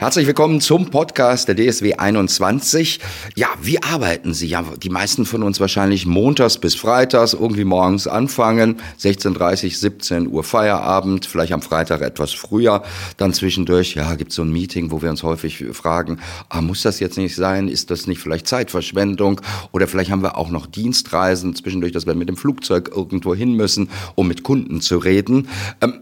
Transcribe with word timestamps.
Herzlich 0.00 0.26
willkommen 0.26 0.62
zum 0.62 0.86
Podcast 0.86 1.46
der 1.46 1.56
DSW 1.56 1.92
21. 1.92 3.00
Ja, 3.36 3.48
wie 3.60 3.82
arbeiten 3.82 4.32
Sie? 4.32 4.46
Ja, 4.46 4.64
die 4.82 4.88
meisten 4.88 5.26
von 5.26 5.42
uns 5.42 5.60
wahrscheinlich 5.60 6.06
montags 6.06 6.56
bis 6.56 6.74
freitags, 6.74 7.34
irgendwie 7.34 7.64
morgens 7.64 8.06
anfangen, 8.06 8.80
16.30, 8.98 9.76
17 9.76 10.26
Uhr 10.28 10.42
Feierabend, 10.42 11.26
vielleicht 11.26 11.52
am 11.52 11.60
Freitag 11.60 12.00
etwas 12.00 12.32
früher, 12.32 12.82
dann 13.18 13.34
zwischendurch, 13.34 13.94
ja, 13.94 14.14
gibt 14.14 14.30
es 14.30 14.36
so 14.36 14.42
ein 14.42 14.50
Meeting, 14.50 14.90
wo 14.90 15.02
wir 15.02 15.10
uns 15.10 15.22
häufig 15.22 15.66
fragen, 15.74 16.18
ah, 16.48 16.62
muss 16.62 16.80
das 16.80 16.98
jetzt 16.98 17.18
nicht 17.18 17.36
sein? 17.36 17.68
Ist 17.68 17.90
das 17.90 18.06
nicht 18.06 18.22
vielleicht 18.22 18.48
Zeitverschwendung? 18.48 19.42
Oder 19.70 19.86
vielleicht 19.86 20.10
haben 20.10 20.22
wir 20.22 20.38
auch 20.38 20.48
noch 20.48 20.64
Dienstreisen 20.64 21.54
zwischendurch, 21.54 21.92
dass 21.92 22.06
wir 22.06 22.14
mit 22.14 22.30
dem 22.30 22.38
Flugzeug 22.38 22.90
irgendwo 22.96 23.34
hin 23.34 23.52
müssen, 23.52 23.90
um 24.14 24.28
mit 24.28 24.44
Kunden 24.44 24.80
zu 24.80 24.96
reden. 24.96 25.48
Ähm, 25.82 26.00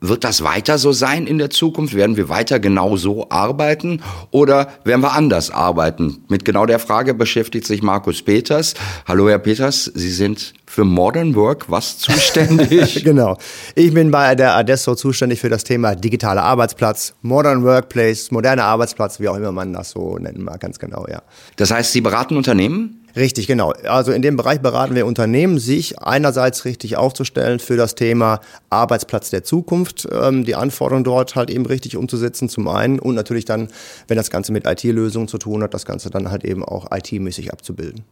wird 0.00 0.24
das 0.24 0.42
weiter 0.42 0.78
so 0.78 0.92
sein 0.92 1.26
in 1.26 1.38
der 1.38 1.50
Zukunft? 1.50 1.94
Werden 1.94 2.16
wir 2.16 2.28
weiter 2.28 2.60
genau 2.60 2.96
so 2.96 3.28
arbeiten 3.30 4.02
oder 4.30 4.68
werden 4.84 5.02
wir 5.02 5.12
anders 5.12 5.50
arbeiten? 5.50 6.24
Mit 6.28 6.44
genau 6.44 6.66
der 6.66 6.78
Frage 6.78 7.14
beschäftigt 7.14 7.66
sich 7.66 7.82
Markus 7.82 8.22
Peters. 8.22 8.74
Hallo 9.06 9.28
Herr 9.28 9.38
Peters, 9.38 9.84
Sie 9.94 10.10
sind 10.10 10.54
für 10.66 10.84
Modern 10.84 11.34
Work 11.34 11.70
was 11.70 11.98
zuständig? 11.98 13.02
genau. 13.04 13.36
Ich 13.74 13.92
bin 13.92 14.10
bei 14.10 14.34
der 14.34 14.54
Adesso 14.54 14.94
zuständig 14.94 15.40
für 15.40 15.48
das 15.48 15.64
Thema 15.64 15.94
digitaler 15.94 16.42
Arbeitsplatz, 16.42 17.14
Modern 17.22 17.64
Workplace, 17.64 18.30
moderner 18.30 18.64
Arbeitsplatz, 18.64 19.18
wie 19.20 19.28
auch 19.28 19.36
immer 19.36 19.52
man 19.52 19.72
das 19.72 19.90
so 19.90 20.18
nennen 20.18 20.44
mag, 20.44 20.60
ganz 20.60 20.78
genau, 20.78 21.06
ja. 21.08 21.22
Das 21.56 21.70
heißt, 21.70 21.92
Sie 21.92 22.00
beraten 22.00 22.36
Unternehmen? 22.36 22.97
Richtig, 23.16 23.46
genau. 23.46 23.72
Also 23.84 24.12
in 24.12 24.22
dem 24.22 24.36
Bereich 24.36 24.60
beraten 24.60 24.94
wir 24.94 25.06
Unternehmen, 25.06 25.58
sich 25.58 25.98
einerseits 25.98 26.64
richtig 26.64 26.96
aufzustellen 26.96 27.58
für 27.58 27.76
das 27.76 27.94
Thema 27.94 28.40
Arbeitsplatz 28.70 29.30
der 29.30 29.44
Zukunft, 29.44 30.06
ähm, 30.12 30.44
die 30.44 30.54
Anforderungen 30.54 31.04
dort 31.04 31.34
halt 31.34 31.50
eben 31.50 31.66
richtig 31.66 31.96
umzusetzen, 31.96 32.48
zum 32.48 32.68
einen 32.68 32.98
und 32.98 33.14
natürlich 33.14 33.44
dann, 33.44 33.68
wenn 34.06 34.16
das 34.16 34.30
Ganze 34.30 34.52
mit 34.52 34.66
IT-Lösungen 34.66 35.28
zu 35.28 35.38
tun 35.38 35.62
hat, 35.62 35.74
das 35.74 35.86
Ganze 35.86 36.10
dann 36.10 36.30
halt 36.30 36.44
eben 36.44 36.64
auch 36.64 36.86
IT-mäßig 36.92 37.52
abzubilden. 37.52 38.04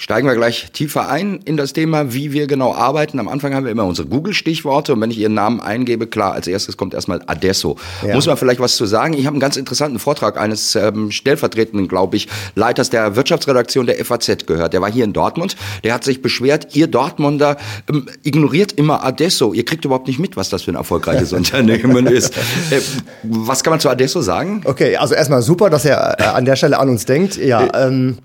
Steigen 0.00 0.28
wir 0.28 0.36
gleich 0.36 0.70
tiefer 0.70 1.08
ein 1.08 1.40
in 1.44 1.56
das 1.56 1.72
Thema, 1.72 2.14
wie 2.14 2.32
wir 2.32 2.46
genau 2.46 2.72
arbeiten. 2.72 3.18
Am 3.18 3.26
Anfang 3.26 3.52
haben 3.52 3.64
wir 3.64 3.72
immer 3.72 3.84
unsere 3.84 4.06
Google-Stichworte 4.06 4.92
und 4.92 5.00
wenn 5.00 5.10
ich 5.10 5.18
Ihren 5.18 5.34
Namen 5.34 5.60
eingebe, 5.60 6.06
klar, 6.06 6.34
als 6.34 6.46
erstes 6.46 6.76
kommt 6.76 6.94
erstmal 6.94 7.20
Adesso. 7.26 7.76
Ja. 8.06 8.14
Muss 8.14 8.26
man 8.26 8.36
vielleicht 8.36 8.60
was 8.60 8.76
zu 8.76 8.86
sagen? 8.86 9.14
Ich 9.14 9.26
habe 9.26 9.34
einen 9.34 9.40
ganz 9.40 9.56
interessanten 9.56 9.98
Vortrag 9.98 10.38
eines 10.38 10.76
ähm, 10.76 11.10
stellvertretenden, 11.10 11.88
glaube 11.88 12.16
ich, 12.16 12.28
Leiters 12.54 12.90
der 12.90 13.16
Wirtschaftsredaktion 13.16 13.86
der 13.86 13.96
FAZ 14.04 14.46
gehört. 14.46 14.72
Der 14.72 14.80
war 14.80 14.90
hier 14.90 15.02
in 15.02 15.12
Dortmund. 15.12 15.56
Der 15.82 15.94
hat 15.94 16.04
sich 16.04 16.22
beschwert, 16.22 16.76
ihr 16.76 16.86
Dortmunder 16.86 17.56
ähm, 17.90 18.06
ignoriert 18.22 18.70
immer 18.70 19.04
Adesso. 19.04 19.52
Ihr 19.52 19.64
kriegt 19.64 19.84
überhaupt 19.84 20.06
nicht 20.06 20.20
mit, 20.20 20.36
was 20.36 20.48
das 20.48 20.62
für 20.62 20.70
ein 20.70 20.76
erfolgreiches 20.76 21.32
Unternehmen 21.38 22.06
ist. 22.06 22.36
Äh, 22.70 22.80
was 23.24 23.64
kann 23.64 23.72
man 23.72 23.80
zu 23.80 23.88
Adesso 23.88 24.20
sagen? 24.20 24.60
Okay, 24.64 24.94
also 24.94 25.16
erstmal 25.16 25.42
super, 25.42 25.70
dass 25.70 25.84
er 25.84 26.20
äh, 26.20 26.22
an 26.22 26.44
der 26.44 26.54
Stelle 26.54 26.78
an 26.78 26.88
uns 26.88 27.04
denkt. 27.04 27.36
Ja, 27.36 27.64
äh, 27.64 27.88
ähm 27.88 28.18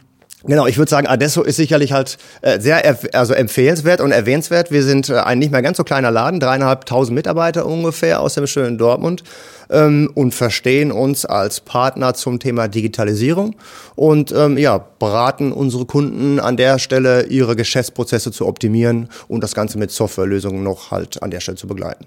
Genau, 0.45 0.67
ich 0.67 0.77
würde 0.77 0.89
sagen, 0.89 1.07
Adesso 1.07 1.41
ist 1.41 1.55
sicherlich 1.55 1.93
halt 1.93 2.17
äh, 2.41 2.59
sehr 2.59 2.97
also 3.13 3.33
empfehlenswert 3.33 4.01
und 4.01 4.11
erwähnenswert. 4.11 4.71
Wir 4.71 4.83
sind 4.83 5.09
äh, 5.09 5.15
ein 5.15 5.39
nicht 5.39 5.51
mehr 5.51 5.61
ganz 5.61 5.77
so 5.77 5.85
kleiner 5.85 6.11
Laden, 6.11 6.41
dreieinhalbtausend 6.41 7.15
Mitarbeiter 7.15 7.65
ungefähr 7.65 8.19
aus 8.19 8.33
dem 8.33 8.45
schönen 8.45 8.77
Dortmund 8.77 9.23
ähm, 9.69 10.11
und 10.13 10.33
verstehen 10.33 10.91
uns 10.91 11.25
als 11.25 11.61
Partner 11.61 12.13
zum 12.13 12.39
Thema 12.39 12.67
Digitalisierung 12.67 13.55
und 13.95 14.33
ähm, 14.33 14.57
ja, 14.57 14.85
beraten 14.99 15.53
unsere 15.53 15.85
Kunden 15.85 16.41
an 16.41 16.57
der 16.57 16.77
Stelle, 16.77 17.27
ihre 17.27 17.55
Geschäftsprozesse 17.55 18.33
zu 18.33 18.45
optimieren 18.45 19.07
und 19.29 19.43
das 19.43 19.55
Ganze 19.55 19.77
mit 19.77 19.91
Softwarelösungen 19.91 20.61
noch 20.61 20.91
halt 20.91 21.23
an 21.23 21.31
der 21.31 21.39
Stelle 21.39 21.57
zu 21.57 21.67
begleiten. 21.67 22.05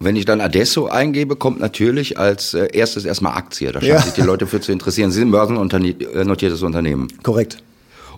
Wenn 0.00 0.16
ich 0.16 0.24
dann 0.24 0.40
Adesso 0.40 0.86
eingebe, 0.86 1.36
kommt 1.36 1.60
natürlich 1.60 2.18
als 2.18 2.54
äh, 2.54 2.68
erstes 2.72 3.04
erstmal 3.04 3.36
Aktie. 3.36 3.72
Da 3.72 3.80
scheinen 3.80 3.92
ja. 3.92 4.00
sich 4.00 4.14
die 4.14 4.22
Leute 4.22 4.46
für 4.46 4.60
zu 4.60 4.72
interessieren. 4.72 5.10
Sie 5.10 5.18
sind 5.18 5.30
börsennotiertes 5.30 6.62
Unternehmen. 6.62 7.08
Korrekt. 7.22 7.58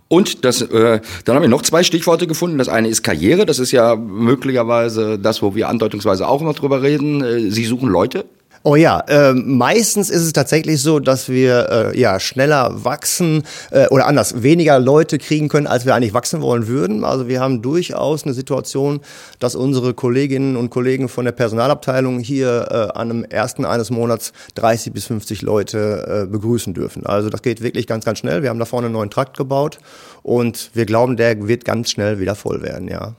Und 0.08 0.44
das, 0.44 0.62
äh, 0.62 1.00
dann 1.24 1.34
haben 1.34 1.42
wir 1.42 1.48
noch 1.48 1.62
zwei 1.62 1.82
Stichworte 1.82 2.26
gefunden. 2.26 2.58
Das 2.58 2.68
eine 2.68 2.88
ist 2.88 3.02
Karriere. 3.02 3.44
Das 3.44 3.58
ist 3.58 3.72
ja 3.72 3.96
möglicherweise 3.96 5.18
das, 5.18 5.42
wo 5.42 5.54
wir 5.54 5.68
andeutungsweise 5.68 6.28
auch 6.28 6.42
noch 6.42 6.54
drüber 6.54 6.82
reden. 6.82 7.22
Äh, 7.22 7.50
Sie 7.50 7.64
suchen 7.64 7.88
Leute. 7.88 8.24
Oh 8.68 8.74
ja, 8.74 8.98
äh, 9.06 9.32
meistens 9.32 10.10
ist 10.10 10.22
es 10.22 10.32
tatsächlich 10.32 10.82
so, 10.82 10.98
dass 10.98 11.28
wir 11.28 11.68
äh, 11.94 12.00
ja 12.00 12.18
schneller 12.18 12.84
wachsen 12.84 13.44
äh, 13.70 13.86
oder 13.90 14.08
anders 14.08 14.42
weniger 14.42 14.80
Leute 14.80 15.18
kriegen 15.18 15.48
können, 15.48 15.68
als 15.68 15.86
wir 15.86 15.94
eigentlich 15.94 16.14
wachsen 16.14 16.40
wollen 16.40 16.66
würden. 16.66 17.04
Also 17.04 17.28
wir 17.28 17.38
haben 17.38 17.62
durchaus 17.62 18.24
eine 18.24 18.34
Situation, 18.34 19.02
dass 19.38 19.54
unsere 19.54 19.94
Kolleginnen 19.94 20.56
und 20.56 20.70
Kollegen 20.70 21.08
von 21.08 21.24
der 21.24 21.30
Personalabteilung 21.30 22.18
hier 22.18 22.66
äh, 22.68 22.98
an 22.98 23.10
einem 23.10 23.24
ersten 23.24 23.64
eines 23.64 23.90
Monats 23.90 24.32
30 24.56 24.92
bis 24.92 25.06
50 25.06 25.42
Leute 25.42 26.24
äh, 26.24 26.26
begrüßen 26.26 26.74
dürfen. 26.74 27.06
Also 27.06 27.30
das 27.30 27.42
geht 27.42 27.62
wirklich 27.62 27.86
ganz, 27.86 28.04
ganz 28.04 28.18
schnell. 28.18 28.42
Wir 28.42 28.50
haben 28.50 28.58
da 28.58 28.64
vorne 28.64 28.86
einen 28.86 28.94
neuen 28.94 29.10
Trakt 29.10 29.36
gebaut 29.36 29.78
und 30.24 30.72
wir 30.74 30.86
glauben, 30.86 31.16
der 31.16 31.46
wird 31.46 31.64
ganz 31.64 31.92
schnell 31.92 32.18
wieder 32.18 32.34
voll 32.34 32.62
werden, 32.62 32.88
ja. 32.88 33.14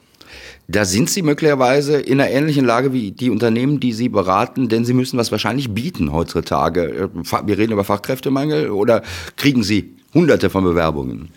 Da 0.67 0.85
sind 0.85 1.09
Sie 1.09 1.21
möglicherweise 1.21 1.99
in 1.99 2.19
einer 2.19 2.29
ähnlichen 2.29 2.65
Lage 2.65 2.91
wie 2.93 3.11
die 3.11 3.29
Unternehmen, 3.29 3.79
die 3.79 3.93
Sie 3.93 4.09
beraten, 4.09 4.67
denn 4.67 4.85
Sie 4.85 4.93
müssen 4.93 5.17
was 5.17 5.31
wahrscheinlich 5.31 5.73
bieten 5.73 6.11
heutzutage. 6.11 6.81
Äh, 6.83 7.09
wir 7.45 7.57
reden 7.57 7.73
über 7.73 7.83
Fachkräftemangel 7.83 8.69
oder 8.69 9.01
kriegen 9.35 9.63
Sie 9.63 9.95
hunderte 10.13 10.49
von 10.49 10.63
Bewerbungen? 10.63 11.29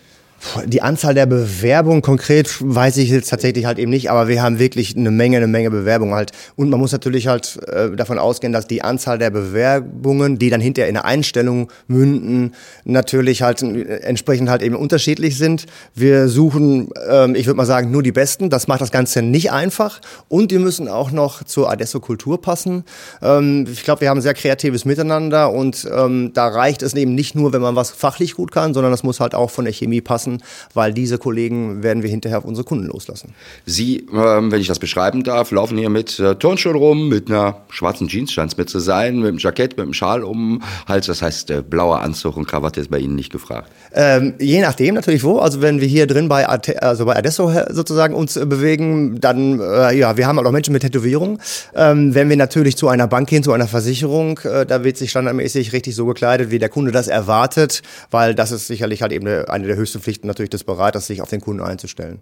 Die 0.65 0.81
Anzahl 0.81 1.13
der 1.13 1.27
Bewerbungen 1.27 2.01
konkret 2.01 2.49
weiß 2.59 2.97
ich 2.97 3.09
jetzt 3.09 3.29
tatsächlich 3.29 3.65
halt 3.65 3.77
eben 3.77 3.91
nicht, 3.91 4.09
aber 4.09 4.27
wir 4.27 4.41
haben 4.41 4.57
wirklich 4.57 4.97
eine 4.97 5.11
Menge, 5.11 5.37
eine 5.37 5.47
Menge 5.47 5.69
Bewerbungen 5.69 6.15
halt. 6.15 6.31
Und 6.55 6.69
man 6.69 6.79
muss 6.79 6.91
natürlich 6.91 7.27
halt 7.27 7.59
äh, 7.67 7.91
davon 7.95 8.17
ausgehen, 8.17 8.51
dass 8.51 8.65
die 8.65 8.81
Anzahl 8.81 9.19
der 9.19 9.29
Bewerbungen, 9.29 10.39
die 10.39 10.49
dann 10.49 10.59
hinterher 10.59 10.89
in 10.89 10.97
eine 10.97 11.05
Einstellung 11.05 11.71
münden, 11.87 12.55
natürlich 12.85 13.43
halt 13.43 13.61
äh, 13.61 13.99
entsprechend 13.99 14.49
halt 14.49 14.63
eben 14.63 14.75
unterschiedlich 14.75 15.37
sind. 15.37 15.67
Wir 15.93 16.27
suchen, 16.27 16.89
ähm, 17.07 17.35
ich 17.35 17.45
würde 17.45 17.57
mal 17.57 17.65
sagen, 17.65 17.91
nur 17.91 18.01
die 18.01 18.11
Besten. 18.11 18.49
Das 18.49 18.67
macht 18.67 18.81
das 18.81 18.91
Ganze 18.91 19.21
nicht 19.21 19.51
einfach. 19.51 20.01
Und 20.27 20.49
die 20.49 20.57
müssen 20.57 20.87
auch 20.87 21.11
noch 21.11 21.43
zur 21.43 21.69
Adesso-Kultur 21.69 22.41
passen. 22.41 22.83
Ähm, 23.21 23.67
ich 23.71 23.83
glaube, 23.83 24.01
wir 24.01 24.09
haben 24.09 24.21
sehr 24.21 24.33
kreatives 24.33 24.85
Miteinander 24.85 25.51
und 25.51 25.87
ähm, 25.95 26.31
da 26.33 26.47
reicht 26.47 26.81
es 26.81 26.95
eben 26.95 27.13
nicht 27.13 27.35
nur, 27.35 27.53
wenn 27.53 27.61
man 27.61 27.75
was 27.75 27.91
fachlich 27.91 28.33
gut 28.33 28.51
kann, 28.51 28.73
sondern 28.73 28.91
das 28.91 29.03
muss 29.03 29.19
halt 29.19 29.35
auch 29.35 29.51
von 29.51 29.65
der 29.65 29.73
Chemie 29.73 30.01
passen 30.01 30.30
lassen, 30.31 30.43
weil 30.73 30.93
diese 30.93 31.17
Kollegen 31.17 31.83
werden 31.83 32.03
wir 32.03 32.09
hinterher 32.09 32.39
auf 32.39 32.45
unsere 32.45 32.65
Kunden 32.65 32.87
loslassen. 32.87 33.33
Sie, 33.65 34.05
ähm, 34.13 34.51
wenn 34.51 34.61
ich 34.61 34.67
das 34.67 34.79
beschreiben 34.79 35.23
darf, 35.23 35.51
laufen 35.51 35.77
hier 35.77 35.89
mit 35.89 36.19
äh, 36.19 36.35
Turnschuhen 36.35 36.75
rum, 36.75 37.09
mit 37.09 37.29
einer 37.29 37.61
schwarzen 37.69 38.07
Jeans 38.07 38.31
scheint 38.31 38.51
es 38.51 38.57
mit 38.57 38.69
zu 38.69 38.79
sein, 38.79 39.17
mit 39.17 39.29
einem 39.29 39.37
Jackett, 39.37 39.77
mit 39.77 39.83
einem 39.83 39.93
Schal 39.93 40.23
um 40.23 40.61
Hals. 40.87 41.07
Das 41.07 41.21
heißt, 41.21 41.51
äh, 41.51 41.61
blauer 41.61 41.99
Anzug 42.01 42.37
und 42.37 42.47
Krawatte 42.47 42.81
ist 42.81 42.89
bei 42.89 42.99
Ihnen 42.99 43.15
nicht 43.15 43.31
gefragt. 43.31 43.69
Ähm, 43.93 44.35
je 44.39 44.61
nachdem 44.61 44.95
natürlich 44.95 45.23
wo. 45.23 45.39
Also 45.39 45.61
wenn 45.61 45.81
wir 45.81 45.87
hier 45.87 46.07
drin 46.07 46.29
bei, 46.29 46.47
Ate 46.47 46.81
also 46.81 47.05
bei 47.05 47.15
Adesso 47.15 47.51
sozusagen 47.69 48.15
uns 48.15 48.37
äh, 48.37 48.45
bewegen, 48.45 49.19
dann, 49.19 49.59
äh, 49.59 49.95
ja, 49.97 50.17
wir 50.17 50.27
haben 50.27 50.37
halt 50.37 50.47
auch 50.47 50.51
Menschen 50.51 50.73
mit 50.73 50.81
Tätowierung. 50.81 51.39
Ähm, 51.75 52.13
wenn 52.15 52.29
wir 52.29 52.37
natürlich 52.37 52.77
zu 52.77 52.87
einer 52.87 53.07
Bank 53.07 53.29
gehen, 53.29 53.43
zu 53.43 53.51
einer 53.51 53.67
Versicherung, 53.67 54.39
äh, 54.39 54.65
da 54.65 54.83
wird 54.83 54.97
sich 54.97 55.09
standardmäßig 55.09 55.73
richtig 55.73 55.95
so 55.95 56.05
gekleidet, 56.05 56.51
wie 56.51 56.59
der 56.59 56.69
Kunde 56.69 56.91
das 56.91 57.07
erwartet, 57.07 57.81
weil 58.09 58.35
das 58.35 58.51
ist 58.51 58.67
sicherlich 58.67 59.01
halt 59.01 59.11
eben 59.11 59.27
eine, 59.27 59.49
eine 59.49 59.67
der 59.67 59.75
höchsten 59.75 59.99
Pflichten 59.99 60.20
natürlich 60.23 60.49
des 60.49 60.63
Beraters, 60.63 61.07
sich 61.07 61.21
auf 61.21 61.29
den 61.29 61.41
Kunden 61.41 61.61
einzustellen. 61.61 62.19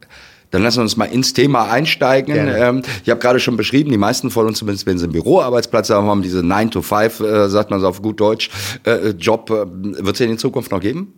Dann 0.52 0.64
lassen 0.64 0.78
wir 0.78 0.84
uns 0.84 0.98
mal 0.98 1.06
ins 1.06 1.34
Thema 1.34 1.70
einsteigen. 1.72 2.36
Ähm, 2.36 2.82
ich 3.04 3.10
habe 3.10 3.20
gerade 3.20 3.40
schon 3.40 3.56
beschrieben, 3.56 3.92
die 3.92 3.98
meisten 3.98 4.32
von 4.32 4.48
uns, 4.48 4.60
zumindest 4.60 4.86
wenn 4.88 4.98
sie 4.98 5.06
einen 5.06 5.14
Büroarbeitsplatz 5.14 5.90
haben, 5.90 6.08
haben 6.08 6.22
diese 6.22 6.42
9 6.44 6.72
to 6.72 6.82
5, 6.82 7.20
äh, 7.20 7.50
sagt 7.50 7.70
man 7.70 7.80
so 7.80 7.88
auf 7.88 8.02
gut 8.02 8.20
Deutsch, 8.20 8.50
äh, 8.84 9.10
Job. 9.10 9.50
Äh, 9.50 10.04
wird 10.04 10.16
es 10.16 10.18
den 10.18 10.32
in 10.32 10.38
Zukunft 10.38 10.72
noch 10.72 10.80
geben? 10.80 11.14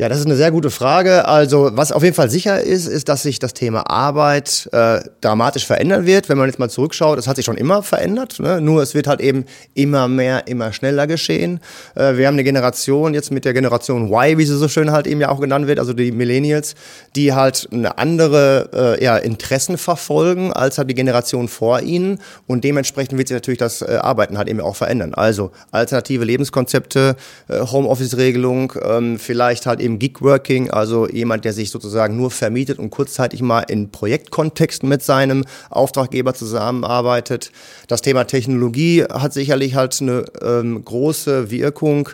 Ja, 0.00 0.08
das 0.08 0.18
ist 0.18 0.24
eine 0.24 0.36
sehr 0.36 0.50
gute 0.50 0.70
Frage. 0.70 1.28
Also 1.28 1.72
was 1.74 1.92
auf 1.92 2.02
jeden 2.02 2.14
Fall 2.14 2.30
sicher 2.30 2.58
ist, 2.58 2.86
ist, 2.86 3.10
dass 3.10 3.22
sich 3.22 3.38
das 3.38 3.52
Thema 3.52 3.90
Arbeit 3.90 4.66
äh, 4.72 5.00
dramatisch 5.20 5.66
verändern 5.66 6.06
wird. 6.06 6.30
Wenn 6.30 6.38
man 6.38 6.48
jetzt 6.48 6.58
mal 6.58 6.70
zurückschaut, 6.70 7.18
es 7.18 7.28
hat 7.28 7.36
sich 7.36 7.44
schon 7.44 7.58
immer 7.58 7.82
verändert. 7.82 8.40
Ne? 8.40 8.62
Nur 8.62 8.80
es 8.80 8.94
wird 8.94 9.06
halt 9.06 9.20
eben 9.20 9.44
immer 9.74 10.08
mehr, 10.08 10.48
immer 10.48 10.72
schneller 10.72 11.06
geschehen. 11.06 11.60
Äh, 11.96 12.16
wir 12.16 12.28
haben 12.28 12.36
eine 12.36 12.44
Generation 12.44 13.12
jetzt 13.12 13.30
mit 13.30 13.44
der 13.44 13.52
Generation 13.52 14.10
Y, 14.10 14.38
wie 14.38 14.46
sie 14.46 14.56
so 14.56 14.68
schön 14.68 14.90
halt 14.90 15.06
eben 15.06 15.20
ja 15.20 15.28
auch 15.28 15.38
genannt 15.38 15.66
wird, 15.66 15.78
also 15.78 15.92
die 15.92 16.12
Millennials, 16.12 16.76
die 17.14 17.34
halt 17.34 17.68
eine 17.70 17.98
andere 17.98 18.96
äh, 18.98 19.04
ja, 19.04 19.18
Interessen 19.18 19.76
verfolgen 19.76 20.50
als 20.50 20.78
halt 20.78 20.88
die 20.88 20.94
Generation 20.94 21.46
vor 21.46 21.82
ihnen. 21.82 22.20
Und 22.46 22.64
dementsprechend 22.64 23.18
wird 23.18 23.28
sich 23.28 23.34
natürlich 23.34 23.58
das 23.58 23.82
äh, 23.82 23.98
Arbeiten 24.00 24.38
halt 24.38 24.48
eben 24.48 24.62
auch 24.62 24.76
verändern. 24.76 25.12
Also 25.12 25.50
alternative 25.72 26.24
Lebenskonzepte, 26.24 27.16
äh, 27.48 27.60
Homeoffice-Regelung, 27.66 28.72
ähm, 28.82 29.18
vielleicht 29.18 29.66
halt 29.66 29.80
eben 29.80 29.89
dem 29.90 29.98
Gig-Working, 29.98 30.70
also 30.70 31.08
jemand, 31.08 31.44
der 31.44 31.52
sich 31.52 31.70
sozusagen 31.70 32.16
nur 32.16 32.30
vermietet 32.30 32.78
und 32.78 32.90
kurzzeitig 32.90 33.42
mal 33.42 33.62
in 33.62 33.90
Projektkontexten 33.90 34.88
mit 34.88 35.02
seinem 35.02 35.44
Auftraggeber 35.70 36.34
zusammenarbeitet. 36.34 37.52
Das 37.88 38.02
Thema 38.02 38.24
Technologie 38.24 39.04
hat 39.04 39.32
sicherlich 39.32 39.74
halt 39.74 40.00
eine 40.00 40.24
ähm, 40.42 40.84
große 40.84 41.50
Wirkung 41.50 42.08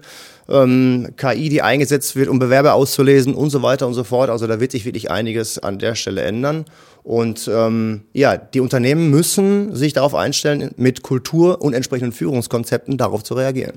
ähm, 0.48 1.08
KI, 1.16 1.48
die 1.48 1.62
eingesetzt 1.62 2.16
wird, 2.16 2.28
um 2.28 2.38
Bewerber 2.38 2.74
auszulesen 2.74 3.34
und 3.34 3.50
so 3.50 3.62
weiter 3.62 3.86
und 3.86 3.94
so 3.94 4.04
fort. 4.04 4.30
Also 4.30 4.46
da 4.46 4.60
wird 4.60 4.72
sich 4.72 4.84
wirklich 4.84 5.10
einiges 5.10 5.58
an 5.58 5.78
der 5.78 5.94
Stelle 5.94 6.22
ändern. 6.22 6.64
Und 7.06 7.48
ähm, 7.54 8.00
ja, 8.14 8.36
die 8.36 8.58
Unternehmen 8.58 9.10
müssen 9.10 9.76
sich 9.76 9.92
darauf 9.92 10.12
einstellen, 10.12 10.72
mit 10.76 11.04
Kultur 11.04 11.62
und 11.62 11.72
entsprechenden 11.72 12.10
Führungskonzepten 12.10 12.98
darauf 12.98 13.22
zu 13.22 13.34
reagieren. 13.34 13.74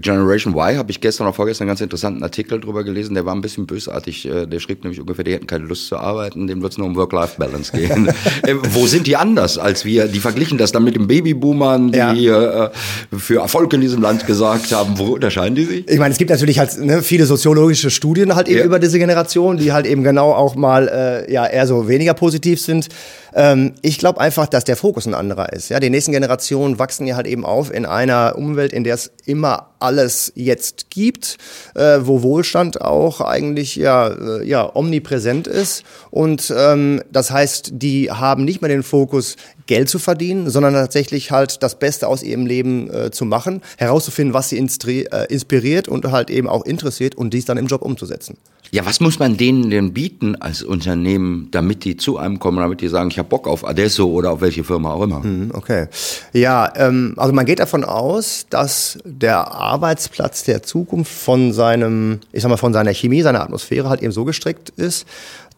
Generation 0.00 0.54
Y 0.54 0.78
habe 0.78 0.90
ich 0.90 1.02
gestern 1.02 1.26
oder 1.26 1.34
vorgestern 1.34 1.64
einen 1.64 1.68
ganz 1.68 1.82
interessanten 1.82 2.22
Artikel 2.22 2.60
drüber 2.60 2.82
gelesen, 2.82 3.12
der 3.12 3.26
war 3.26 3.34
ein 3.34 3.42
bisschen 3.42 3.66
bösartig. 3.66 4.26
Äh, 4.26 4.46
der 4.46 4.58
schrieb 4.58 4.84
nämlich 4.84 4.98
ungefähr, 4.98 5.22
die 5.22 5.34
hätten 5.34 5.46
keine 5.46 5.66
Lust 5.66 5.88
zu 5.88 5.98
arbeiten, 5.98 6.46
dem 6.46 6.62
wird 6.62 6.72
es 6.72 6.78
nur 6.78 6.86
um 6.86 6.96
Work-Life-Balance 6.96 7.72
gehen. 7.72 8.08
äh, 8.42 8.54
wo 8.70 8.86
sind 8.86 9.06
die 9.06 9.16
anders 9.16 9.58
als 9.58 9.84
wir? 9.84 10.08
Die 10.08 10.20
verglichen 10.20 10.56
das 10.56 10.72
dann 10.72 10.84
mit 10.84 10.94
den 10.94 11.06
Babyboomern, 11.06 11.92
die 11.92 11.98
ja. 11.98 12.68
äh, 12.68 12.70
für 13.18 13.42
Erfolg 13.42 13.70
in 13.74 13.82
diesem 13.82 14.00
Land 14.00 14.26
gesagt 14.26 14.72
haben. 14.72 14.98
Wo 14.98 15.12
unterscheiden 15.12 15.56
die 15.56 15.64
sich? 15.66 15.88
Ich 15.90 15.98
meine, 15.98 16.12
es 16.12 16.18
gibt 16.18 16.30
natürlich 16.30 16.58
halt 16.58 16.78
ne, 16.78 17.02
viele 17.02 17.26
soziologische 17.26 17.90
Studien 17.90 18.34
halt 18.34 18.48
eben 18.48 18.60
ja. 18.60 18.64
über 18.64 18.78
diese 18.78 18.98
Generation, 18.98 19.58
die 19.58 19.72
halt 19.72 19.84
eben 19.84 20.02
genau 20.02 20.32
auch 20.32 20.54
mal 20.54 20.88
äh, 20.88 21.30
ja 21.30 21.46
eher 21.46 21.66
so 21.66 21.86
weniger 21.86 22.14
positiv 22.14 22.61
sind. 22.64 22.88
Ähm, 23.34 23.74
ich 23.82 23.98
glaube 23.98 24.20
einfach, 24.20 24.46
dass 24.46 24.64
der 24.64 24.76
Fokus 24.76 25.06
ein 25.06 25.14
anderer 25.14 25.52
ist. 25.52 25.68
Ja, 25.68 25.80
die 25.80 25.90
nächsten 25.90 26.12
Generationen 26.12 26.78
wachsen 26.78 27.06
ja 27.06 27.16
halt 27.16 27.26
eben 27.26 27.44
auf 27.44 27.72
in 27.72 27.86
einer 27.86 28.34
Umwelt, 28.36 28.72
in 28.72 28.84
der 28.84 28.94
es 28.94 29.10
immer 29.24 29.70
alles 29.78 30.32
jetzt 30.36 30.90
gibt, 30.90 31.38
äh, 31.74 31.98
wo 32.02 32.22
Wohlstand 32.22 32.80
auch 32.80 33.20
eigentlich 33.20 33.76
ja, 33.76 34.08
äh, 34.08 34.46
ja 34.46 34.74
omnipräsent 34.74 35.46
ist. 35.46 35.82
Und 36.10 36.52
ähm, 36.56 37.02
das 37.10 37.30
heißt, 37.30 37.70
die 37.74 38.10
haben 38.10 38.44
nicht 38.44 38.62
mehr 38.62 38.68
den 38.68 38.82
Fokus, 38.82 39.36
Geld 39.66 39.88
zu 39.88 39.98
verdienen, 39.98 40.50
sondern 40.50 40.74
tatsächlich 40.74 41.30
halt 41.30 41.62
das 41.62 41.78
Beste 41.78 42.08
aus 42.08 42.22
ihrem 42.22 42.46
Leben 42.46 42.90
äh, 42.90 43.10
zu 43.10 43.24
machen, 43.24 43.62
herauszufinden, 43.78 44.34
was 44.34 44.48
sie 44.48 44.58
äh, 44.58 45.32
inspiriert 45.32 45.88
und 45.88 46.10
halt 46.10 46.30
eben 46.30 46.48
auch 46.48 46.64
interessiert 46.64 47.14
und 47.14 47.32
dies 47.32 47.44
dann 47.44 47.58
im 47.58 47.66
Job 47.66 47.82
umzusetzen. 47.82 48.36
Ja, 48.70 48.86
was 48.86 49.00
muss 49.00 49.18
man 49.18 49.36
denen 49.36 49.68
denn 49.68 49.92
bieten 49.92 50.34
als 50.36 50.62
Unternehmen, 50.62 51.48
damit 51.50 51.84
die 51.84 51.98
zu 51.98 52.16
einem 52.16 52.38
kommen, 52.38 52.58
damit 52.58 52.80
die 52.80 52.88
sagen, 52.88 53.10
ich 53.10 53.18
habe 53.22 53.28
Bock 53.28 53.48
auf 53.48 53.66
Adesso 53.66 54.06
oder 54.06 54.32
auf 54.32 54.40
welche 54.40 54.64
Firma 54.64 54.92
auch 54.92 55.02
immer? 55.02 55.22
Hm, 55.22 55.50
okay. 55.54 55.86
Ja, 56.32 56.70
ähm, 56.76 57.14
also 57.16 57.32
man 57.32 57.46
geht 57.46 57.60
davon 57.60 57.84
aus, 57.84 58.46
dass 58.50 58.98
der 59.04 59.52
Arbeitsplatz 59.52 60.44
der 60.44 60.62
Zukunft 60.62 61.12
von 61.12 61.52
seinem, 61.52 62.20
ich 62.32 62.42
sag 62.42 62.48
mal, 62.48 62.56
von 62.56 62.72
seiner 62.72 62.92
Chemie, 62.92 63.22
seiner 63.22 63.42
Atmosphäre 63.42 63.88
halt 63.88 64.02
eben 64.02 64.12
so 64.12 64.24
gestrickt 64.24 64.70
ist, 64.70 65.06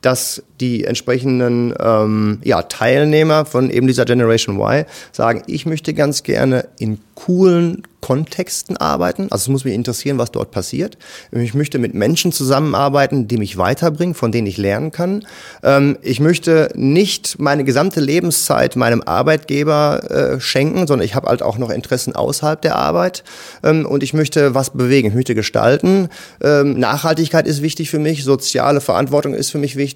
dass 0.05 0.43
die 0.61 0.85
entsprechenden 0.85 1.75
ähm, 1.81 2.39
ja, 2.45 2.62
Teilnehmer 2.62 3.45
von 3.45 3.71
eben 3.71 3.87
dieser 3.87 4.05
Generation 4.05 4.56
Y 4.56 4.85
sagen, 5.12 5.43
ich 5.47 5.67
möchte 5.67 5.95
ganz 5.95 6.23
gerne 6.23 6.69
in 6.79 6.99
coolen 7.15 7.83
Kontexten 8.01 8.77
arbeiten. 8.77 9.29
Also 9.31 9.45
es 9.45 9.49
muss 9.49 9.65
mich 9.65 9.73
interessieren, 9.73 10.19
was 10.19 10.31
dort 10.31 10.51
passiert. 10.51 10.99
Ich 11.33 11.55
möchte 11.55 11.79
mit 11.79 11.95
Menschen 11.95 12.33
zusammenarbeiten, 12.33 13.29
die 13.29 13.39
mich 13.39 13.56
weiterbringen, 13.56 14.15
von 14.15 14.31
denen 14.31 14.47
ich 14.47 14.59
lernen 14.59 14.91
kann. 14.91 15.25
Ähm, 15.62 15.97
ich 16.03 16.21
möchte 16.21 16.71
nicht 16.75 17.39
meine 17.39 17.65
gesamte 17.65 18.01
Lebenszeit 18.01 18.77
meinem 18.77 19.01
Arbeitgeber 19.01 20.11
äh, 20.11 20.41
schenken, 20.41 20.87
sondern 20.87 21.06
ich 21.06 21.15
habe 21.15 21.29
halt 21.29 21.43
auch 21.43 21.56
noch 21.56 21.71
Interessen 21.71 22.15
außerhalb 22.15 22.61
der 22.61 22.77
Arbeit. 22.77 23.25
Ähm, 23.62 23.87
und 23.87 24.03
ich 24.03 24.12
möchte 24.12 24.55
was 24.55 24.71
bewegen, 24.71 25.09
ich 25.09 25.15
möchte 25.15 25.35
gestalten. 25.35 26.09
Ähm, 26.43 26.79
Nachhaltigkeit 26.79 27.47
ist 27.47 27.62
wichtig 27.62 27.89
für 27.89 27.99
mich, 27.99 28.25
soziale 28.25 28.83
Verantwortung 28.83 29.33
ist 29.33 29.51
für 29.51 29.59
mich 29.59 29.77
wichtig. 29.77 29.94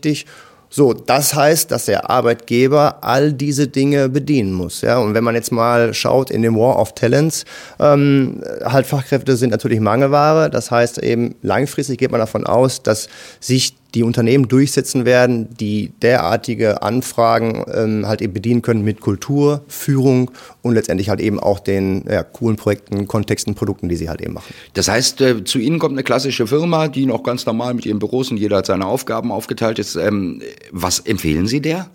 So, 0.71 0.93
das 0.93 1.35
heißt, 1.35 1.71
dass 1.71 1.87
der 1.87 2.11
Arbeitgeber 2.11 2.99
all 3.01 3.33
diese 3.33 3.69
Dinge 3.69 4.11
bedienen 4.11 4.53
muss. 4.53 4.83
Ja? 4.83 4.99
Und 4.99 5.15
wenn 5.15 5.25
man 5.25 5.35
jetzt 5.35 5.51
mal 5.51 5.95
schaut 5.95 6.31
in 6.31 6.43
dem 6.43 6.57
War 6.57 6.79
of 6.79 6.95
Talents, 6.95 7.45
ähm, 7.81 8.43
halt 8.65 8.87
Fachkräfte 8.87 9.37
sind 9.37 9.51
natürlich 9.51 9.81
Mangelware. 9.81 10.51
Das 10.51 10.71
heißt 10.71 10.99
eben 10.99 11.35
langfristig 11.41 11.99
geht 11.99 12.11
man 12.11 12.21
davon 12.21 12.45
aus, 12.45 12.83
dass 12.83 13.09
sich 13.41 13.77
die 13.95 14.03
Unternehmen 14.03 14.49
durchsetzen 14.49 15.05
werden, 15.05 15.49
die 15.57 15.93
derartige 16.03 16.83
Anfragen 16.83 17.65
ähm, 17.73 18.07
halt 18.07 18.21
eben 18.21 18.35
bedienen 18.35 18.63
können 18.63 18.85
mit 18.85 19.01
Kultur, 19.01 19.63
Führung 19.69 20.31
und 20.63 20.75
letztendlich 20.75 21.09
halt 21.09 21.21
eben 21.21 21.41
auch 21.41 21.59
den 21.59 22.05
ja, 22.09 22.23
coolen 22.23 22.57
Projekten, 22.57 23.09
Kontexten, 23.09 23.55
Produkten, 23.55 23.89
die 23.89 23.97
sie 23.97 24.09
halt 24.09 24.21
eben 24.21 24.35
machen. 24.35 24.53
Das 24.75 24.89
heißt, 24.89 25.21
äh, 25.23 25.45
zu 25.45 25.59
Ihnen 25.59 25.79
kommt 25.79 25.95
eine 25.95 26.03
klassische 26.03 26.47
Firma, 26.47 26.89
die 26.89 27.07
noch 27.07 27.23
ganz 27.23 27.47
normal 27.47 27.73
mit 27.75 27.87
ihren 27.87 27.99
Büros 27.99 28.31
und 28.31 28.37
jeder 28.37 28.59
hat 28.59 28.67
seine 28.67 28.87
Aufgaben 28.87 29.33
aufgeteilt 29.33 29.79
ist. 29.79 29.97
Ähm, 29.97 30.43
was 30.71 31.01
empfehlen 31.01 31.47
Sie 31.47 31.61
der? 31.61 31.89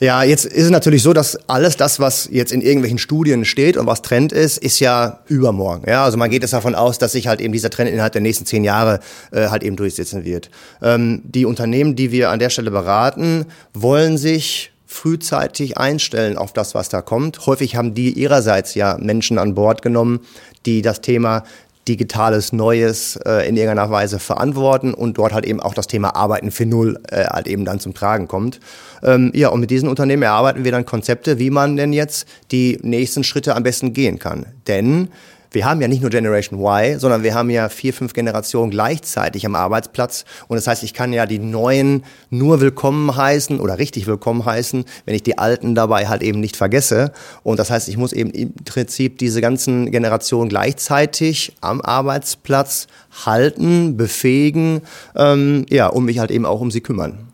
Ja, 0.00 0.22
jetzt 0.22 0.44
ist 0.44 0.64
es 0.64 0.70
natürlich 0.70 1.02
so, 1.02 1.12
dass 1.12 1.38
alles 1.48 1.76
das, 1.76 2.00
was 2.00 2.28
jetzt 2.30 2.52
in 2.52 2.60
irgendwelchen 2.60 2.98
Studien 2.98 3.44
steht 3.44 3.76
und 3.76 3.86
was 3.86 4.02
Trend 4.02 4.32
ist, 4.32 4.58
ist 4.58 4.80
ja 4.80 5.20
übermorgen. 5.26 5.88
Ja, 5.88 6.04
also 6.04 6.18
man 6.18 6.30
geht 6.30 6.44
es 6.44 6.50
davon 6.50 6.74
aus, 6.74 6.98
dass 6.98 7.12
sich 7.12 7.26
halt 7.26 7.40
eben 7.40 7.52
dieser 7.52 7.70
Trend 7.70 7.90
innerhalb 7.90 8.12
der 8.12 8.22
nächsten 8.22 8.46
zehn 8.46 8.64
Jahre 8.64 9.00
äh, 9.30 9.48
halt 9.48 9.62
eben 9.62 9.76
durchsetzen 9.76 10.24
wird. 10.24 10.50
Ähm, 10.82 11.22
die 11.24 11.44
Unternehmen, 11.44 11.96
die 11.96 12.10
wir 12.10 12.30
an 12.30 12.38
der 12.38 12.50
Stelle 12.50 12.70
beraten, 12.70 13.46
wollen 13.74 14.18
sich 14.18 14.72
frühzeitig 14.92 15.78
einstellen 15.78 16.36
auf 16.36 16.52
das, 16.52 16.74
was 16.74 16.88
da 16.88 17.00
kommt. 17.00 17.46
Häufig 17.46 17.76
haben 17.76 17.94
die 17.94 18.12
ihrerseits 18.12 18.74
ja 18.74 18.98
Menschen 19.00 19.38
an 19.38 19.54
Bord 19.54 19.82
genommen, 19.82 20.20
die 20.66 20.82
das 20.82 21.00
Thema 21.00 21.44
Digitales 21.88 22.52
Neues 22.52 23.16
äh, 23.16 23.48
in 23.48 23.56
irgendeiner 23.56 23.90
Weise 23.90 24.18
verantworten 24.18 24.94
und 24.94 25.18
dort 25.18 25.32
halt 25.32 25.44
eben 25.44 25.60
auch 25.60 25.74
das 25.74 25.86
Thema 25.88 26.14
Arbeiten 26.14 26.50
für 26.50 26.66
Null 26.66 27.00
äh, 27.10 27.24
halt 27.24 27.48
eben 27.48 27.64
dann 27.64 27.80
zum 27.80 27.94
Tragen 27.94 28.28
kommt. 28.28 28.60
Ähm, 29.02 29.32
ja, 29.34 29.48
und 29.48 29.60
mit 29.60 29.70
diesen 29.70 29.88
Unternehmen 29.88 30.22
erarbeiten 30.22 30.64
wir 30.64 30.70
dann 30.70 30.86
Konzepte, 30.86 31.38
wie 31.38 31.50
man 31.50 31.76
denn 31.76 31.92
jetzt 31.92 32.26
die 32.52 32.78
nächsten 32.82 33.24
Schritte 33.24 33.56
am 33.56 33.64
besten 33.64 33.92
gehen 33.92 34.18
kann. 34.18 34.46
Denn 34.68 35.08
wir 35.52 35.64
haben 35.64 35.80
ja 35.80 35.88
nicht 35.88 36.00
nur 36.00 36.10
Generation 36.10 36.60
Y, 36.60 36.98
sondern 36.98 37.22
wir 37.22 37.34
haben 37.34 37.50
ja 37.50 37.68
vier, 37.68 37.92
fünf 37.92 38.12
Generationen 38.12 38.70
gleichzeitig 38.70 39.46
am 39.46 39.54
Arbeitsplatz. 39.54 40.24
Und 40.48 40.56
das 40.56 40.66
heißt, 40.66 40.82
ich 40.82 40.94
kann 40.94 41.12
ja 41.12 41.26
die 41.26 41.38
Neuen 41.38 42.04
nur 42.30 42.60
willkommen 42.60 43.14
heißen 43.14 43.60
oder 43.60 43.78
richtig 43.78 44.06
willkommen 44.06 44.44
heißen, 44.44 44.84
wenn 45.04 45.14
ich 45.14 45.22
die 45.22 45.38
Alten 45.38 45.74
dabei 45.74 46.08
halt 46.08 46.22
eben 46.22 46.40
nicht 46.40 46.56
vergesse. 46.56 47.12
Und 47.42 47.58
das 47.58 47.70
heißt, 47.70 47.88
ich 47.88 47.96
muss 47.96 48.12
eben 48.12 48.30
im 48.30 48.54
Prinzip 48.64 49.18
diese 49.18 49.40
ganzen 49.40 49.90
Generationen 49.90 50.48
gleichzeitig 50.48 51.54
am 51.60 51.80
Arbeitsplatz 51.80 52.86
halten, 53.24 53.96
befähigen, 53.96 54.82
ähm, 55.16 55.66
ja, 55.68 55.88
um 55.88 56.04
mich 56.04 56.18
halt 56.18 56.30
eben 56.30 56.46
auch 56.46 56.60
um 56.60 56.70
sie 56.70 56.80
kümmern. 56.80 57.31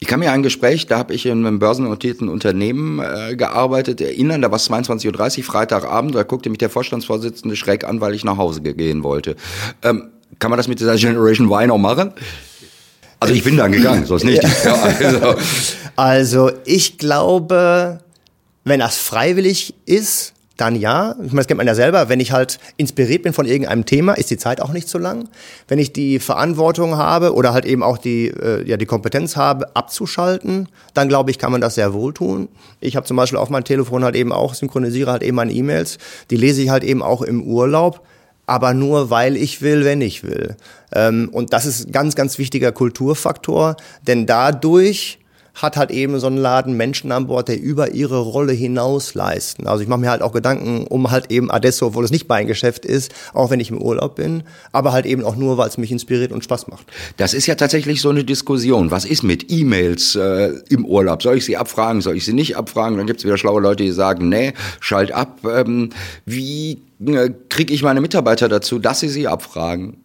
Ich 0.00 0.06
kann 0.06 0.20
mir 0.20 0.30
ein 0.30 0.44
Gespräch, 0.44 0.86
da 0.86 0.98
habe 0.98 1.12
ich 1.12 1.26
in 1.26 1.44
einem 1.44 1.58
börsennotierten 1.58 2.28
Unternehmen 2.28 3.00
äh, 3.00 3.34
gearbeitet, 3.34 4.00
erinnern, 4.00 4.42
da 4.42 4.50
war 4.50 4.56
es 4.56 4.70
22.30 4.70 5.38
Uhr, 5.38 5.44
Freitagabend, 5.44 6.14
da 6.14 6.22
guckte 6.22 6.50
mich 6.50 6.58
der 6.58 6.70
Vorstandsvorsitzende 6.70 7.56
schräg 7.56 7.82
an, 7.82 8.00
weil 8.00 8.14
ich 8.14 8.24
nach 8.24 8.36
Hause 8.36 8.62
gehen 8.62 9.02
wollte. 9.02 9.34
Ähm, 9.82 10.10
kann 10.38 10.50
man 10.50 10.56
das 10.56 10.68
mit 10.68 10.78
dieser 10.78 10.96
Generation 10.96 11.48
Y 11.48 11.66
noch 11.66 11.78
machen? 11.78 12.12
Also 13.18 13.34
ich 13.34 13.42
bin 13.42 13.56
dann 13.56 13.72
gegangen, 13.72 14.06
so 14.06 14.14
ist 14.14 14.24
nicht. 14.24 14.42
Ja, 14.64 14.74
also. 14.74 15.34
also 15.96 16.50
ich 16.64 16.98
glaube, 16.98 17.98
wenn 18.64 18.78
das 18.78 18.98
freiwillig 18.98 19.74
ist, 19.84 20.34
dann 20.58 20.76
ja. 20.76 21.12
Ich 21.22 21.32
meine, 21.32 21.38
das 21.38 21.46
kennt 21.46 21.58
man 21.58 21.66
ja 21.66 21.74
selber. 21.74 22.08
Wenn 22.08 22.20
ich 22.20 22.32
halt 22.32 22.58
inspiriert 22.76 23.22
bin 23.22 23.32
von 23.32 23.46
irgendeinem 23.46 23.86
Thema, 23.86 24.12
ist 24.14 24.30
die 24.30 24.36
Zeit 24.36 24.60
auch 24.60 24.72
nicht 24.72 24.88
so 24.88 24.98
lang. 24.98 25.28
Wenn 25.68 25.78
ich 25.78 25.92
die 25.92 26.18
Verantwortung 26.18 26.96
habe 26.96 27.32
oder 27.32 27.54
halt 27.54 27.64
eben 27.64 27.82
auch 27.82 27.96
die, 27.96 28.28
äh, 28.28 28.68
ja, 28.68 28.76
die 28.76 28.86
Kompetenz 28.86 29.36
habe, 29.36 29.74
abzuschalten, 29.74 30.68
dann 30.94 31.08
glaube 31.08 31.30
ich, 31.30 31.38
kann 31.38 31.52
man 31.52 31.60
das 31.60 31.76
sehr 31.76 31.94
wohl 31.94 32.12
tun. 32.12 32.48
Ich 32.80 32.96
habe 32.96 33.06
zum 33.06 33.16
Beispiel 33.16 33.38
auf 33.38 33.50
meinem 33.50 33.64
Telefon 33.64 34.04
halt 34.04 34.16
eben 34.16 34.32
auch, 34.32 34.54
synchronisiere 34.54 35.10
halt 35.12 35.22
eben 35.22 35.36
meine 35.36 35.52
E-Mails. 35.52 35.98
Die 36.30 36.36
lese 36.36 36.60
ich 36.62 36.70
halt 36.70 36.84
eben 36.84 37.02
auch 37.02 37.22
im 37.22 37.42
Urlaub 37.42 38.02
aber 38.48 38.72
nur 38.72 39.10
weil 39.10 39.36
ich 39.36 39.60
will, 39.60 39.84
wenn 39.84 40.00
ich 40.00 40.24
will. 40.24 40.56
Ähm, 40.94 41.28
und 41.32 41.52
das 41.52 41.66
ist 41.66 41.92
ganz, 41.92 42.14
ganz 42.14 42.38
wichtiger 42.38 42.72
Kulturfaktor, 42.72 43.76
denn 44.06 44.24
dadurch 44.24 45.17
hat 45.62 45.76
halt 45.76 45.90
eben 45.90 46.18
so 46.20 46.28
ein 46.28 46.36
Laden 46.36 46.76
Menschen 46.76 47.12
an 47.12 47.26
Bord, 47.26 47.48
der 47.48 47.60
über 47.60 47.92
ihre 47.92 48.20
Rolle 48.20 48.52
hinaus 48.52 49.14
leisten. 49.14 49.66
Also 49.66 49.82
ich 49.82 49.88
mache 49.88 50.00
mir 50.00 50.10
halt 50.10 50.22
auch 50.22 50.32
Gedanken 50.32 50.86
um 50.86 51.10
halt 51.10 51.30
eben 51.30 51.50
Adesso, 51.50 51.86
obwohl 51.86 52.04
es 52.04 52.10
nicht 52.10 52.28
mein 52.28 52.46
Geschäft 52.46 52.84
ist, 52.84 53.12
auch 53.34 53.50
wenn 53.50 53.60
ich 53.60 53.70
im 53.70 53.82
Urlaub 53.82 54.16
bin, 54.16 54.44
aber 54.72 54.92
halt 54.92 55.06
eben 55.06 55.24
auch 55.24 55.36
nur, 55.36 55.58
weil 55.58 55.68
es 55.68 55.78
mich 55.78 55.90
inspiriert 55.90 56.32
und 56.32 56.44
Spaß 56.44 56.68
macht. 56.68 56.86
Das 57.16 57.34
ist 57.34 57.46
ja 57.46 57.56
tatsächlich 57.56 58.00
so 58.00 58.10
eine 58.10 58.24
Diskussion. 58.24 58.90
Was 58.90 59.04
ist 59.04 59.22
mit 59.22 59.50
E-Mails 59.50 60.14
äh, 60.14 60.52
im 60.68 60.84
Urlaub? 60.84 61.22
Soll 61.22 61.36
ich 61.36 61.44
sie 61.44 61.56
abfragen? 61.56 62.00
Soll 62.00 62.16
ich 62.16 62.24
sie 62.24 62.32
nicht 62.32 62.56
abfragen? 62.56 62.96
Dann 62.96 63.06
gibt 63.06 63.20
es 63.20 63.24
wieder 63.24 63.38
schlaue 63.38 63.60
Leute, 63.60 63.82
die 63.82 63.92
sagen, 63.92 64.28
nee, 64.28 64.54
schalt 64.80 65.12
ab. 65.12 65.40
Ähm, 65.44 65.90
wie 66.24 66.82
äh, 67.04 67.30
kriege 67.48 67.74
ich 67.74 67.82
meine 67.82 68.00
Mitarbeiter 68.00 68.48
dazu, 68.48 68.78
dass 68.78 69.00
sie 69.00 69.08
sie 69.08 69.26
abfragen? 69.26 69.96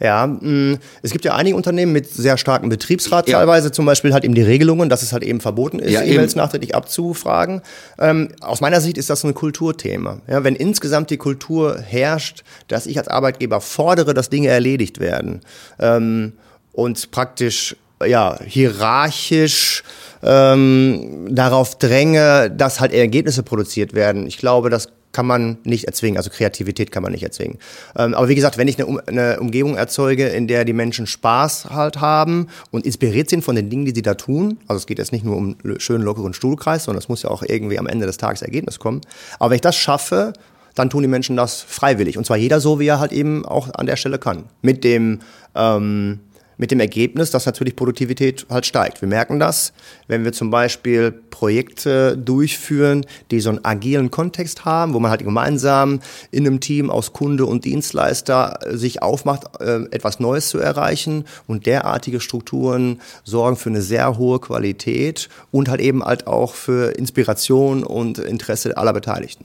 Ja, 0.00 0.26
mh, 0.26 0.40
mm, 0.40 0.78
es 1.02 1.12
gibt 1.12 1.24
ja 1.24 1.34
einige 1.34 1.56
Unternehmen 1.56 1.92
mit 1.92 2.08
sehr 2.08 2.36
starkem 2.38 2.68
Betriebsrat 2.68 3.28
ja. 3.28 3.38
teilweise, 3.38 3.70
zum 3.70 3.86
Beispiel 3.86 4.12
halt 4.12 4.24
eben 4.24 4.34
die 4.34 4.42
Regelungen, 4.42 4.88
dass 4.88 5.02
es 5.02 5.12
halt 5.12 5.22
eben 5.22 5.40
verboten 5.40 5.78
ist, 5.78 5.92
ja, 5.92 6.02
E-Mails 6.02 6.36
nachträglich 6.36 6.74
abzufragen. 6.74 7.60
Ähm, 7.98 8.30
aus 8.40 8.60
meiner 8.60 8.80
Sicht 8.80 8.98
ist 8.98 9.10
das 9.10 9.24
ein 9.24 9.34
Kulturthema. 9.34 10.20
Ja, 10.26 10.42
wenn 10.42 10.56
insgesamt 10.56 11.10
die 11.10 11.18
Kultur 11.18 11.78
herrscht, 11.78 12.42
dass 12.68 12.86
ich 12.86 12.98
als 12.98 13.08
Arbeitgeber 13.08 13.60
fordere, 13.60 14.14
dass 14.14 14.30
Dinge 14.30 14.48
erledigt 14.48 15.00
werden, 15.00 15.40
ähm, 15.78 16.32
und 16.72 17.10
praktisch 17.10 17.76
ja 18.04 18.38
hierarchisch 18.44 19.82
ähm, 20.22 21.28
darauf 21.30 21.78
dränge, 21.78 22.50
dass 22.50 22.80
halt 22.80 22.92
Ergebnisse 22.92 23.42
produziert 23.42 23.94
werden. 23.94 24.26
Ich 24.26 24.38
glaube, 24.38 24.70
das 24.70 24.88
kann 25.12 25.26
man 25.26 25.58
nicht 25.64 25.84
erzwingen, 25.84 26.16
also 26.16 26.30
Kreativität 26.30 26.92
kann 26.92 27.02
man 27.02 27.12
nicht 27.12 27.22
erzwingen. 27.22 27.58
Ähm, 27.96 28.14
aber 28.14 28.28
wie 28.28 28.34
gesagt, 28.34 28.58
wenn 28.58 28.68
ich 28.68 28.80
eine, 28.80 29.02
eine, 29.06 29.40
Umgebung 29.40 29.76
erzeuge, 29.76 30.28
in 30.28 30.46
der 30.46 30.64
die 30.64 30.72
Menschen 30.72 31.06
Spaß 31.06 31.70
halt 31.70 32.00
haben 32.00 32.46
und 32.70 32.86
inspiriert 32.86 33.28
sind 33.28 33.42
von 33.42 33.56
den 33.56 33.70
Dingen, 33.70 33.84
die 33.84 33.94
sie 33.94 34.02
da 34.02 34.14
tun, 34.14 34.58
also 34.68 34.78
es 34.78 34.86
geht 34.86 34.98
jetzt 34.98 35.12
nicht 35.12 35.24
nur 35.24 35.36
um 35.36 35.56
schönen 35.78 36.04
lockeren 36.04 36.32
Stuhlkreis, 36.32 36.84
sondern 36.84 37.00
es 37.00 37.08
muss 37.08 37.22
ja 37.22 37.30
auch 37.30 37.42
irgendwie 37.42 37.78
am 37.78 37.86
Ende 37.86 38.06
des 38.06 38.18
Tages 38.18 38.42
Ergebnis 38.42 38.78
kommen. 38.78 39.00
Aber 39.38 39.50
wenn 39.50 39.56
ich 39.56 39.62
das 39.62 39.76
schaffe, 39.76 40.32
dann 40.74 40.90
tun 40.90 41.02
die 41.02 41.08
Menschen 41.08 41.36
das 41.36 41.60
freiwillig. 41.60 42.16
Und 42.16 42.24
zwar 42.24 42.36
jeder 42.36 42.60
so, 42.60 42.78
wie 42.78 42.86
er 42.86 43.00
halt 43.00 43.12
eben 43.12 43.44
auch 43.44 43.68
an 43.74 43.86
der 43.86 43.96
Stelle 43.96 44.18
kann. 44.18 44.44
Mit 44.62 44.84
dem 44.84 45.20
ähm, 45.54 46.20
mit 46.60 46.70
dem 46.70 46.78
Ergebnis, 46.78 47.30
dass 47.30 47.46
natürlich 47.46 47.74
Produktivität 47.74 48.44
halt 48.50 48.66
steigt. 48.66 49.00
Wir 49.00 49.08
merken 49.08 49.40
das, 49.40 49.72
wenn 50.08 50.24
wir 50.24 50.34
zum 50.34 50.50
Beispiel 50.50 51.10
Projekte 51.10 52.18
durchführen, 52.18 53.06
die 53.30 53.40
so 53.40 53.48
einen 53.48 53.64
agilen 53.64 54.10
Kontext 54.10 54.66
haben, 54.66 54.92
wo 54.92 55.00
man 55.00 55.10
halt 55.10 55.24
gemeinsam 55.24 56.00
in 56.30 56.46
einem 56.46 56.60
Team 56.60 56.90
aus 56.90 57.14
Kunde 57.14 57.46
und 57.46 57.64
Dienstleister 57.64 58.58
sich 58.72 59.00
aufmacht, 59.00 59.44
äh, 59.60 59.84
etwas 59.90 60.20
Neues 60.20 60.50
zu 60.50 60.58
erreichen. 60.58 61.24
Und 61.46 61.64
derartige 61.64 62.20
Strukturen 62.20 63.00
sorgen 63.24 63.56
für 63.56 63.70
eine 63.70 63.80
sehr 63.80 64.18
hohe 64.18 64.38
Qualität 64.38 65.30
und 65.50 65.70
halt 65.70 65.80
eben 65.80 66.04
halt 66.04 66.26
auch 66.26 66.52
für 66.52 66.90
Inspiration 66.90 67.84
und 67.84 68.18
Interesse 68.18 68.76
aller 68.76 68.92
Beteiligten. 68.92 69.44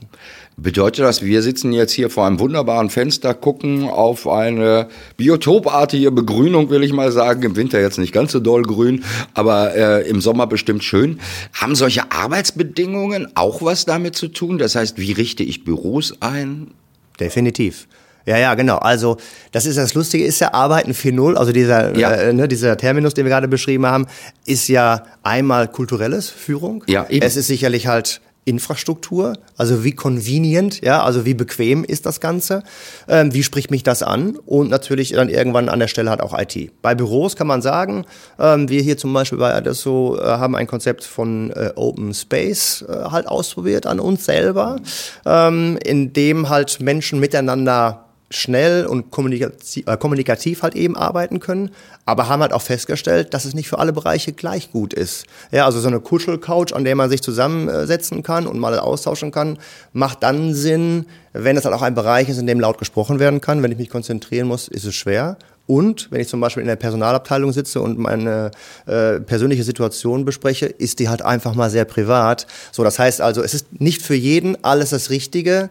Bedeutet 0.58 1.04
das, 1.04 1.20
wir 1.20 1.42
sitzen 1.42 1.72
jetzt 1.72 1.92
hier 1.92 2.08
vor 2.08 2.26
einem 2.26 2.40
wunderbaren 2.40 2.88
Fenster, 2.88 3.34
gucken 3.34 3.90
auf 3.90 4.26
eine 4.26 4.88
biotopartige 5.18 6.10
Begrünung, 6.10 6.70
will 6.70 6.82
ich 6.82 6.94
mal 6.94 7.12
sagen. 7.12 7.42
Im 7.42 7.56
Winter 7.56 7.78
jetzt 7.78 7.98
nicht 7.98 8.14
ganz 8.14 8.32
so 8.32 8.40
doll 8.40 8.62
grün, 8.62 9.04
aber 9.34 9.74
äh, 9.74 10.08
im 10.08 10.22
Sommer 10.22 10.46
bestimmt 10.46 10.82
schön. 10.82 11.20
Haben 11.52 11.74
solche 11.74 12.10
Arbeitsbedingungen 12.10 13.28
auch 13.34 13.60
was 13.60 13.84
damit 13.84 14.16
zu 14.16 14.28
tun? 14.28 14.56
Das 14.56 14.74
heißt, 14.76 14.96
wie 14.98 15.12
richte 15.12 15.42
ich 15.42 15.64
Büros 15.64 16.14
ein? 16.20 16.68
Definitiv. 17.20 17.86
Ja, 18.24 18.38
ja, 18.38 18.54
genau. 18.54 18.78
Also 18.78 19.18
das 19.52 19.66
ist 19.66 19.76
das 19.76 19.92
Lustige, 19.92 20.24
ist 20.24 20.40
ja 20.40 20.54
Arbeiten 20.54 20.92
4.0, 20.92 21.34
also 21.34 21.52
dieser, 21.52 21.96
ja. 21.96 22.10
äh, 22.12 22.32
ne, 22.32 22.48
dieser 22.48 22.78
Terminus, 22.78 23.12
den 23.12 23.26
wir 23.26 23.30
gerade 23.30 23.46
beschrieben 23.46 23.86
haben, 23.86 24.06
ist 24.46 24.68
ja 24.68 25.04
einmal 25.22 25.68
kulturelles 25.68 26.30
Führung. 26.30 26.82
Ja, 26.88 27.06
eben. 27.10 27.24
Es 27.24 27.36
ist 27.36 27.46
sicherlich 27.46 27.86
halt 27.86 28.20
Infrastruktur, 28.46 29.34
also 29.56 29.82
wie 29.82 29.90
convenient, 29.90 30.80
ja, 30.80 31.02
also 31.02 31.26
wie 31.26 31.34
bequem 31.34 31.82
ist 31.82 32.06
das 32.06 32.20
Ganze, 32.20 32.62
ähm, 33.08 33.34
wie 33.34 33.42
spricht 33.42 33.72
mich 33.72 33.82
das 33.82 34.04
an 34.04 34.36
und 34.46 34.70
natürlich 34.70 35.10
dann 35.10 35.28
irgendwann 35.28 35.68
an 35.68 35.80
der 35.80 35.88
Stelle 35.88 36.10
hat 36.10 36.22
auch 36.22 36.32
IT. 36.38 36.70
Bei 36.80 36.94
Büros 36.94 37.34
kann 37.34 37.48
man 37.48 37.60
sagen, 37.60 38.06
ähm, 38.38 38.68
wir 38.68 38.80
hier 38.82 38.96
zum 38.96 39.12
Beispiel 39.12 39.38
bei 39.38 39.52
Adesso 39.52 40.16
äh, 40.16 40.22
haben 40.22 40.54
ein 40.54 40.68
Konzept 40.68 41.02
von 41.02 41.50
äh, 41.50 41.72
Open 41.74 42.14
Space 42.14 42.84
äh, 42.88 43.10
halt 43.10 43.26
ausprobiert 43.26 43.84
an 43.84 43.98
uns 43.98 44.24
selber, 44.24 44.76
ähm, 45.26 45.76
in 45.84 46.12
dem 46.12 46.48
halt 46.48 46.80
Menschen 46.80 47.18
miteinander 47.18 48.05
schnell 48.30 48.86
und 48.86 49.10
kommunikativ, 49.10 49.86
äh, 49.86 49.96
kommunikativ 49.96 50.62
halt 50.62 50.74
eben 50.74 50.96
arbeiten 50.96 51.38
können, 51.38 51.70
aber 52.04 52.28
haben 52.28 52.42
halt 52.42 52.52
auch 52.52 52.62
festgestellt, 52.62 53.34
dass 53.34 53.44
es 53.44 53.54
nicht 53.54 53.68
für 53.68 53.78
alle 53.78 53.92
Bereiche 53.92 54.32
gleich 54.32 54.72
gut 54.72 54.92
ist. 54.92 55.26
Ja, 55.52 55.64
also 55.64 55.80
so 55.80 55.88
eine 55.88 56.00
Kuschelcouch, 56.00 56.72
an 56.74 56.84
der 56.84 56.96
man 56.96 57.08
sich 57.08 57.22
zusammensetzen 57.22 58.22
kann 58.22 58.46
und 58.46 58.58
mal 58.58 58.78
austauschen 58.78 59.30
kann, 59.30 59.58
macht 59.92 60.22
dann 60.22 60.54
Sinn, 60.54 61.06
wenn 61.32 61.56
es 61.56 61.64
halt 61.64 61.74
auch 61.74 61.82
ein 61.82 61.94
Bereich 61.94 62.28
ist, 62.28 62.38
in 62.38 62.46
dem 62.46 62.58
laut 62.58 62.78
gesprochen 62.78 63.20
werden 63.20 63.40
kann. 63.40 63.62
Wenn 63.62 63.72
ich 63.72 63.78
mich 63.78 63.90
konzentrieren 63.90 64.48
muss, 64.48 64.68
ist 64.68 64.84
es 64.84 64.94
schwer. 64.94 65.36
Und 65.66 66.08
wenn 66.10 66.20
ich 66.20 66.28
zum 66.28 66.40
Beispiel 66.40 66.60
in 66.60 66.68
der 66.68 66.76
Personalabteilung 66.76 67.52
sitze 67.52 67.80
und 67.80 67.98
meine 67.98 68.52
äh, 68.86 69.20
persönliche 69.20 69.64
Situation 69.64 70.24
bespreche, 70.24 70.66
ist 70.66 71.00
die 71.00 71.08
halt 71.08 71.22
einfach 71.22 71.54
mal 71.54 71.70
sehr 71.70 71.84
privat. 71.84 72.46
So, 72.70 72.84
das 72.84 72.98
heißt 72.98 73.20
also, 73.20 73.42
es 73.42 73.54
ist 73.54 73.80
nicht 73.80 74.02
für 74.02 74.14
jeden 74.14 74.62
alles 74.64 74.90
das 74.90 75.10
Richtige. 75.10 75.70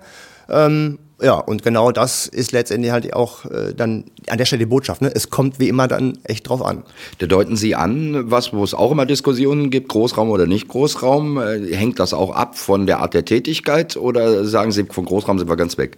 Ähm, 0.49 0.99
ja, 1.21 1.35
und 1.35 1.63
genau 1.63 1.91
das 1.91 2.27
ist 2.27 2.51
letztendlich 2.51 2.91
halt 2.91 3.13
auch 3.13 3.45
äh, 3.45 3.73
dann 3.73 4.05
an 4.27 4.37
der 4.37 4.45
Stelle 4.45 4.59
die 4.59 4.65
Botschaft. 4.65 5.01
Ne? 5.01 5.11
Es 5.13 5.29
kommt 5.29 5.59
wie 5.59 5.69
immer 5.69 5.87
dann 5.87 6.17
echt 6.23 6.49
drauf 6.49 6.61
an. 6.61 6.83
Da 7.19 7.27
deuten 7.27 7.55
Sie 7.55 7.73
an, 7.73 8.29
was, 8.29 8.51
wo 8.51 8.63
es 8.63 8.73
auch 8.73 8.91
immer 8.91 9.05
Diskussionen 9.05 9.69
gibt, 9.69 9.87
Großraum 9.89 10.29
oder 10.29 10.45
nicht 10.45 10.67
Großraum. 10.67 11.37
Äh, 11.37 11.73
hängt 11.73 11.99
das 11.99 12.13
auch 12.13 12.35
ab 12.35 12.57
von 12.57 12.85
der 12.85 12.99
Art 12.99 13.13
der 13.13 13.23
Tätigkeit 13.23 13.95
oder 13.95 14.43
sagen 14.45 14.73
Sie, 14.73 14.85
von 14.85 15.05
Großraum 15.05 15.39
sind 15.39 15.49
wir 15.49 15.55
ganz 15.55 15.77
weg? 15.77 15.97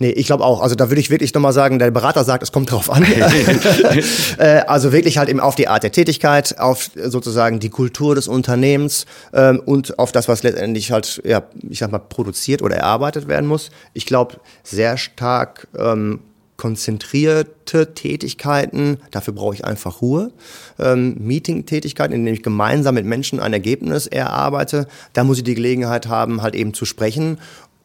Nee, 0.00 0.12
ich 0.12 0.26
glaube 0.26 0.44
auch. 0.44 0.62
Also 0.62 0.74
da 0.74 0.88
würde 0.88 1.00
ich 1.00 1.10
wirklich 1.10 1.34
nochmal 1.34 1.52
sagen, 1.52 1.78
der 1.78 1.90
Berater 1.90 2.24
sagt, 2.24 2.42
es 2.42 2.52
kommt 2.52 2.70
drauf 2.70 2.90
an. 2.90 3.04
äh, 4.38 4.62
also 4.66 4.92
wirklich 4.92 5.18
halt 5.18 5.28
eben 5.28 5.40
auf 5.40 5.56
die 5.56 5.68
Art 5.68 5.82
der 5.82 5.92
Tätigkeit, 5.92 6.58
auf 6.58 6.90
sozusagen 6.96 7.60
die 7.60 7.68
Kultur 7.68 8.14
des 8.14 8.26
Unternehmens 8.26 9.04
ähm, 9.34 9.60
und 9.62 9.98
auf 9.98 10.10
das, 10.10 10.26
was 10.26 10.42
letztendlich 10.42 10.90
halt, 10.90 11.20
ja, 11.24 11.42
ich 11.68 11.80
sag 11.80 11.92
mal, 11.92 11.98
produziert 11.98 12.62
oder 12.62 12.76
erarbeitet 12.76 13.28
werden 13.28 13.46
muss. 13.46 13.70
Ich 13.92 14.06
glaube, 14.06 14.36
sehr 14.62 14.96
stark 14.96 15.68
ähm, 15.78 16.20
konzentrierte 16.56 17.94
Tätigkeiten, 17.94 18.98
dafür 19.10 19.34
brauche 19.34 19.54
ich 19.54 19.64
einfach 19.64 20.00
Ruhe. 20.00 20.30
Ähm, 20.78 21.16
Meeting-Tätigkeiten, 21.18 22.14
in 22.14 22.24
denen 22.24 22.36
ich 22.36 22.42
gemeinsam 22.42 22.94
mit 22.94 23.04
Menschen 23.06 23.38
ein 23.40 23.52
Ergebnis 23.52 24.06
erarbeite, 24.06 24.86
da 25.12 25.24
muss 25.24 25.38
ich 25.38 25.44
die 25.44 25.54
Gelegenheit 25.54 26.06
haben, 26.06 26.42
halt 26.42 26.54
eben 26.54 26.74
zu 26.74 26.84
sprechen 26.84 27.38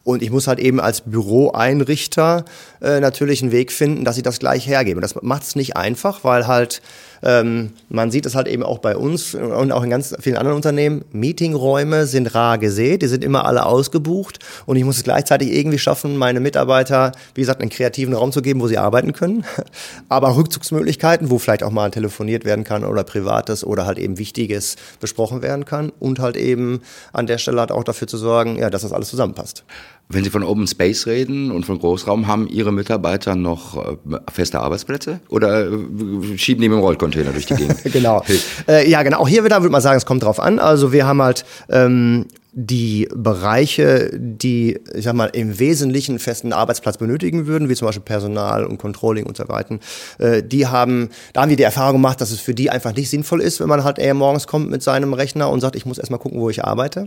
und 0.06 0.22
ich 0.22 0.30
muss 0.30 0.46
halt 0.46 0.60
eben 0.60 0.78
als 0.78 1.00
Büroeinrichter 1.00 2.44
äh, 2.80 3.00
natürlich 3.00 3.42
einen 3.42 3.50
Weg 3.50 3.72
finden, 3.72 4.04
dass 4.04 4.16
ich 4.16 4.22
das 4.22 4.38
gleich 4.38 4.68
hergebe. 4.68 5.00
Das 5.00 5.20
macht 5.20 5.42
es 5.42 5.56
nicht 5.56 5.76
einfach, 5.76 6.22
weil 6.22 6.46
halt 6.46 6.80
ähm, 7.22 7.72
man 7.88 8.12
sieht 8.12 8.24
es 8.26 8.36
halt 8.36 8.46
eben 8.46 8.62
auch 8.62 8.78
bei 8.78 8.96
uns 8.96 9.34
und 9.34 9.72
auch 9.72 9.82
in 9.82 9.90
ganz 9.90 10.14
vielen 10.20 10.36
anderen 10.36 10.56
Unternehmen. 10.56 11.04
Meetingräume 11.10 12.06
sind 12.06 12.34
rar 12.36 12.58
gesät, 12.58 13.02
die 13.02 13.08
sind 13.08 13.24
immer 13.24 13.46
alle 13.46 13.66
ausgebucht 13.66 14.38
und 14.64 14.76
ich 14.76 14.84
muss 14.84 14.98
es 14.98 15.02
gleichzeitig 15.02 15.52
irgendwie 15.52 15.78
schaffen, 15.78 16.16
meine 16.16 16.38
Mitarbeiter, 16.38 17.10
wie 17.34 17.40
gesagt, 17.40 17.60
einen 17.60 17.70
kreativen 17.70 18.14
Raum 18.14 18.30
zu 18.30 18.42
geben, 18.42 18.60
wo 18.60 18.68
sie 18.68 18.78
arbeiten 18.78 19.12
können. 19.12 19.44
Aber 20.08 20.36
Rückzugsmöglichkeiten, 20.36 21.30
wo 21.30 21.38
vielleicht 21.38 21.64
auch 21.64 21.70
mal 21.70 21.90
telefoniert 21.90 22.44
werden 22.44 22.64
kann 22.64 22.84
oder 22.84 23.02
Privates 23.02 23.64
oder 23.64 23.86
halt 23.86 23.98
eben 23.98 24.18
Wichtiges 24.18 24.76
besprochen 25.00 25.42
werden 25.42 25.64
kann 25.64 25.90
und 25.98 26.20
halt 26.20 26.36
eben 26.36 26.80
an 27.12 27.26
der 27.26 27.38
Stelle 27.38 27.58
halt 27.60 27.72
auch 27.72 27.84
dafür 27.84 28.06
zu 28.06 28.18
sorgen, 28.18 28.56
ja, 28.56 28.70
dass 28.70 28.82
das 28.82 28.92
alles 28.92 29.08
zusammenpasst. 29.08 29.64
Wenn 30.08 30.22
Sie 30.22 30.30
von 30.30 30.44
Open 30.44 30.66
Space 30.68 31.06
reden 31.06 31.50
und 31.50 31.66
von 31.66 31.78
Großraum, 31.78 32.28
haben 32.28 32.46
Ihre 32.46 32.72
Mitarbeiter 32.72 33.34
noch 33.34 33.76
äh, 33.76 33.96
feste 34.32 34.60
Arbeitsplätze 34.60 35.20
oder 35.28 35.66
äh, 35.66 36.38
schieben 36.38 36.62
die 36.62 36.68
mit 36.68 36.78
dem 36.78 36.80
Rollcontainer 36.80 37.32
durch 37.32 37.46
die 37.46 37.54
Gegend? 37.56 37.82
genau. 37.84 38.22
Äh, 38.68 38.88
ja, 38.88 39.02
genau. 39.02 39.18
Auch 39.18 39.28
hier 39.28 39.44
wieder 39.44 39.60
würde 39.62 39.72
man 39.72 39.80
sagen, 39.80 39.96
es 39.96 40.06
kommt 40.06 40.22
drauf 40.22 40.38
an. 40.38 40.60
Also 40.60 40.92
wir 40.92 41.06
haben 41.06 41.20
halt 41.20 41.44
ähm, 41.68 42.26
die 42.58 43.06
Bereiche, 43.14 44.10
die, 44.14 44.80
ich 44.94 45.04
sag 45.04 45.14
mal, 45.14 45.26
im 45.26 45.58
Wesentlichen 45.58 46.18
festen 46.18 46.54
Arbeitsplatz 46.54 46.96
benötigen 46.96 47.46
würden, 47.46 47.68
wie 47.68 47.74
zum 47.74 47.86
Beispiel 47.86 48.02
Personal 48.02 48.64
und 48.64 48.78
Controlling 48.78 49.26
und 49.26 49.36
so 49.36 49.46
weiter, 49.48 49.78
äh, 50.18 50.42
die 50.42 50.66
haben, 50.66 51.10
da 51.34 51.42
haben 51.42 51.50
wir 51.50 51.56
die 51.58 51.64
Erfahrung 51.64 51.94
gemacht, 51.94 52.18
dass 52.20 52.30
es 52.30 52.40
für 52.40 52.54
die 52.54 52.70
einfach 52.70 52.94
nicht 52.94 53.10
sinnvoll 53.10 53.42
ist, 53.42 53.60
wenn 53.60 53.68
man 53.68 53.84
halt 53.84 53.98
eher 53.98 54.14
morgens 54.14 54.46
kommt 54.46 54.70
mit 54.70 54.82
seinem 54.82 55.12
Rechner 55.12 55.50
und 55.50 55.60
sagt, 55.60 55.76
ich 55.76 55.84
muss 55.84 55.98
erstmal 55.98 56.18
gucken, 56.18 56.40
wo 56.40 56.48
ich 56.48 56.64
arbeite. 56.64 57.06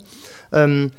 Ähm, 0.51 0.91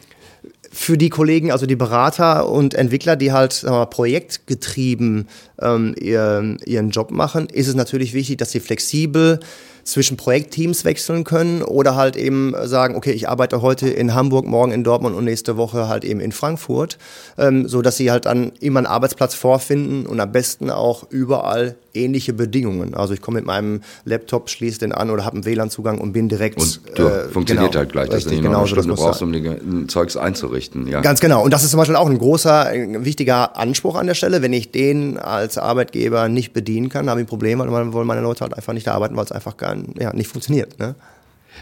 für 0.73 0.97
die 0.97 1.09
Kollegen, 1.09 1.51
also 1.51 1.67
die 1.67 1.77
Berater 1.77 2.49
und 2.49 2.75
Entwickler, 2.75 3.17
die 3.17 3.33
halt 3.33 3.65
mal, 3.65 3.87
projektgetrieben 3.87 5.29
ähm, 5.61 5.95
ihren, 6.01 6.59
ihren 6.65 6.91
Job 6.91 7.11
machen, 7.11 7.49
ist 7.49 7.67
es 7.67 7.75
natürlich 7.75 8.15
wichtig, 8.15 8.39
dass 8.39 8.53
sie 8.53 8.61
flexibel 8.61 9.41
zwischen 9.83 10.17
Projektteams 10.17 10.85
wechseln 10.85 11.25
können 11.25 11.63
oder 11.63 11.97
halt 11.97 12.17
eben 12.17 12.55
sagen, 12.65 12.95
okay, 12.95 13.13
ich 13.13 13.29
arbeite 13.29 13.63
heute 13.63 13.89
in 13.89 14.15
Hamburg, 14.15 14.47
morgen 14.47 14.73
in 14.73 14.85
Dortmund 14.85 15.17
und 15.17 15.25
nächste 15.25 15.57
Woche 15.57 15.89
halt 15.89 16.05
eben 16.05 16.21
in 16.21 16.33
Frankfurt, 16.33 16.99
ähm, 17.39 17.67
so 17.67 17.83
dass 17.83 17.97
sie 17.97 18.11
halt 18.11 18.27
dann 18.27 18.53
immer 18.61 18.79
einen 18.79 18.87
Arbeitsplatz 18.87 19.35
vorfinden 19.35 20.07
und 20.07 20.21
am 20.21 20.31
besten 20.31 20.71
auch 20.71 21.11
überall 21.11 21.77
ähnliche 21.95 22.33
Bedingungen. 22.33 22.95
Also 22.95 23.15
ich 23.15 23.21
komme 23.21 23.39
mit 23.39 23.47
meinem 23.47 23.81
Laptop, 24.05 24.49
schließe 24.49 24.81
den 24.81 24.93
an 24.93 25.11
oder 25.11 25.25
habe 25.25 25.37
einen 25.37 25.45
WLAN-Zugang 25.45 25.99
und 25.99 26.13
bin 26.13 26.29
direkt. 26.29 26.61
Und 26.61 26.81
du, 26.95 27.07
äh, 27.07 27.29
funktioniert 27.29 27.73
genau, 27.73 27.81
halt 27.81 27.93
gleich, 27.93 28.09
dass 28.09 28.25
du 28.25 28.31
nicht 28.31 28.43
genau, 28.43 28.67
Stunde 28.67 28.95
brauchst, 28.95 29.23
um 29.23 29.33
die 29.33 29.87
Zeugs 29.89 30.17
einzurichten. 30.17 30.87
Ja. 30.87 31.01
Ganz 31.01 31.21
genau. 31.21 31.43
Und 31.43 31.53
das 31.53 31.65
ist 31.65 31.71
zum 31.71 31.79
Beispiel 31.79 31.97
auch 31.97 32.09
ein 32.09 32.19
großer, 32.19 32.67
ein 32.67 33.05
wichtiger 33.05 33.57
Anspruch 33.57 33.97
an 33.97 34.07
der 34.07 34.15
Stelle. 34.15 34.43
Wenn 34.43 34.53
ich 34.53 34.71
den 34.71 35.19
als 35.19 35.59
Arbeitgeber 35.59 36.29
nicht 36.29 36.53
bedienen 36.53 36.89
kann, 36.89 37.09
habe 37.11 37.21
ich 37.21 37.27
ein 37.27 37.29
Problem, 37.29 37.59
weil 37.59 37.71
wollen 37.71 38.07
meine 38.07 38.23
Leute 38.23 38.41
halt 38.41 38.55
einfach 38.55 38.73
nicht 38.73 38.89
arbeiten, 38.89 39.17
weil 39.17 39.25
es 39.25 39.33
einfach 39.33 39.57
gar 39.57 39.77
ja, 39.99 40.13
nicht 40.13 40.29
funktioniert. 40.29 40.79
Ne? 40.79 40.95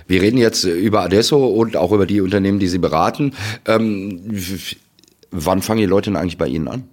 Wir 0.06 0.22
reden 0.22 0.38
jetzt 0.38 0.64
über 0.64 1.02
Adesso 1.02 1.46
und 1.46 1.76
auch 1.76 1.92
über 1.92 2.06
die 2.06 2.20
Unternehmen, 2.20 2.58
die 2.58 2.68
Sie 2.68 2.78
beraten. 2.78 3.32
Ähm, 3.66 4.20
wann 5.30 5.62
fangen 5.62 5.80
die 5.80 5.86
Leute 5.86 6.10
denn 6.10 6.16
eigentlich 6.16 6.38
bei 6.38 6.46
Ihnen 6.46 6.68
an? 6.68 6.84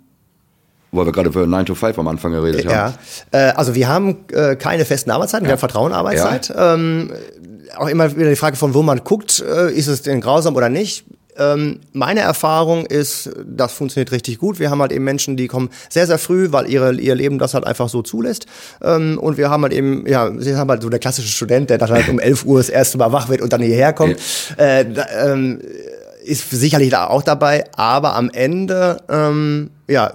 Weil 0.96 1.06
wir 1.06 1.12
gerade 1.12 1.32
für 1.32 1.48
9 1.48 1.66
to 1.66 1.75
5 1.75 2.00
am 2.00 2.08
Anfang 2.08 2.32
geredet 2.32 2.66
haben. 2.68 2.94
Ja, 3.34 3.50
äh, 3.50 3.54
also 3.54 3.75
wir 3.75 3.88
haben 3.88 4.25
äh, 4.32 4.56
keine 4.56 4.86
festen 4.86 5.12
Arbeitszeiten, 5.12 5.46
wir 5.46 5.54
haben 5.54 5.60
Vertrauenarbeitszeit. 5.60 6.50
Ja. 6.50 6.74
Ähm, 6.74 7.12
auch 7.78 7.88
immer 7.88 8.16
wieder 8.16 8.30
die 8.30 8.36
Frage 8.36 8.56
von 8.56 8.74
wo 8.74 8.82
man 8.82 9.04
guckt, 9.04 9.44
äh, 9.46 9.72
ist 9.72 9.88
es 9.88 10.02
denn 10.02 10.22
grausam 10.22 10.56
oder 10.56 10.70
nicht? 10.70 11.06
ähm, 11.38 11.82
meine 11.94 12.22
Erfahrung 12.22 12.86
ist, 12.86 13.30
das 13.46 13.74
funktioniert 13.74 14.12
richtig 14.12 14.40
gut. 14.40 14.60
Wir 14.60 14.70
haben 14.70 14.82
halt 14.82 14.92
eben 14.92 15.04
Menschen, 15.04 15.38
die 15.38 15.48
kommen 15.48 15.70
sehr, 15.90 16.08
sehr 16.08 16.18
früh, 16.18 16.52
weil 16.52 16.70
ihre, 16.70 16.94
ihr 16.94 17.16
Leben 17.16 17.40
das 17.40 17.54
halt 17.54 17.66
einfach 17.66 17.90
so 17.90 18.02
zulässt. 18.02 18.46
Ähm, 18.82 19.18
und 19.20 19.38
wir 19.38 19.50
haben 19.50 19.64
halt 19.64 19.74
eben, 19.74 20.08
ja, 20.08 20.32
sie 20.38 20.56
haben 20.56 20.70
halt 20.70 20.82
so 20.82 20.90
der 20.90 21.00
klassische 21.00 21.30
Student, 21.30 21.70
der 21.70 21.78
dann 21.78 21.90
halt 21.90 22.10
um 22.10 22.20
11 22.20 22.46
Uhr 22.46 22.60
das 22.60 22.70
erste 22.70 22.98
Mal 22.98 23.12
wach 23.12 23.30
wird 23.30 23.42
und 23.42 23.52
dann 23.52 23.62
hierher 23.62 23.94
kommt. 23.94 24.18
Ja. 24.58 24.66
Äh, 24.66 24.86
ähm, 25.24 25.62
ist 26.24 26.50
sicherlich 26.50 26.90
da 26.90 27.08
auch 27.08 27.22
dabei, 27.22 27.66
aber 27.75 28.16
am 28.16 28.32
Ende 28.32 28.98
ähm, 29.10 29.70
ja, 29.88 30.13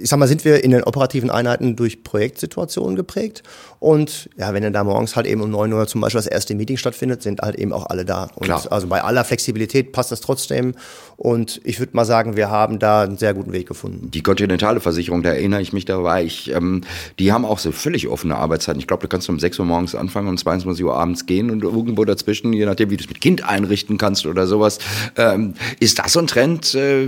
ich 0.00 0.08
sag 0.08 0.18
mal, 0.18 0.26
sind 0.26 0.44
wir 0.44 0.64
in 0.64 0.72
den 0.72 0.82
operativen 0.82 1.30
Einheiten 1.30 1.76
durch 1.76 2.02
Projektsituationen 2.02 2.96
geprägt. 2.96 3.42
Und 3.78 4.30
ja, 4.36 4.52
wenn 4.54 4.62
dann 4.62 4.72
da 4.72 4.84
morgens 4.84 5.16
halt 5.16 5.26
eben 5.26 5.40
um 5.40 5.50
neun 5.50 5.72
Uhr 5.72 5.86
zum 5.86 6.00
Beispiel 6.00 6.18
das 6.18 6.26
erste 6.26 6.54
Meeting 6.54 6.76
stattfindet, 6.76 7.22
sind 7.22 7.40
halt 7.40 7.56
eben 7.56 7.72
auch 7.72 7.86
alle 7.86 8.04
da. 8.04 8.28
Und 8.36 8.44
Klar. 8.44 8.64
also 8.70 8.86
bei 8.86 9.02
aller 9.02 9.24
Flexibilität 9.24 9.92
passt 9.92 10.12
das 10.12 10.20
trotzdem. 10.20 10.74
Und 11.16 11.60
ich 11.64 11.78
würde 11.78 11.94
mal 11.94 12.04
sagen, 12.04 12.36
wir 12.36 12.50
haben 12.50 12.78
da 12.78 13.02
einen 13.02 13.16
sehr 13.16 13.34
guten 13.34 13.52
Weg 13.52 13.68
gefunden. 13.68 14.10
Die 14.10 14.22
kontinentale 14.22 14.80
Versicherung, 14.80 15.22
da 15.22 15.30
erinnere 15.30 15.62
ich 15.62 15.72
mich 15.72 15.84
dabei, 15.84 16.24
ich, 16.24 16.50
ähm, 16.52 16.82
die 17.18 17.32
haben 17.32 17.44
auch 17.44 17.58
so 17.58 17.70
völlig 17.70 18.08
offene 18.08 18.36
Arbeitszeiten. 18.36 18.80
Ich 18.80 18.86
glaube, 18.88 19.02
da 19.02 19.08
kannst 19.08 19.28
du 19.28 19.32
um 19.32 19.38
sechs 19.38 19.58
Uhr 19.58 19.64
morgens 19.64 19.94
anfangen 19.94 20.26
und 20.28 20.34
um 20.34 20.38
22 20.38 20.84
Uhr 20.84 20.94
abends 20.96 21.26
gehen 21.26 21.50
und 21.50 21.62
irgendwo 21.62 22.04
dazwischen, 22.04 22.52
je 22.52 22.66
nachdem, 22.66 22.90
wie 22.90 22.96
du 22.96 23.04
es 23.04 23.08
mit 23.08 23.20
Kind 23.20 23.48
einrichten 23.48 23.98
kannst 23.98 24.26
oder 24.26 24.46
sowas. 24.46 24.78
Ähm, 25.16 25.54
ist 25.78 25.98
das 25.98 26.12
so 26.12 26.18
ein 26.18 26.26
Trend, 26.26 26.74
äh, 26.74 27.06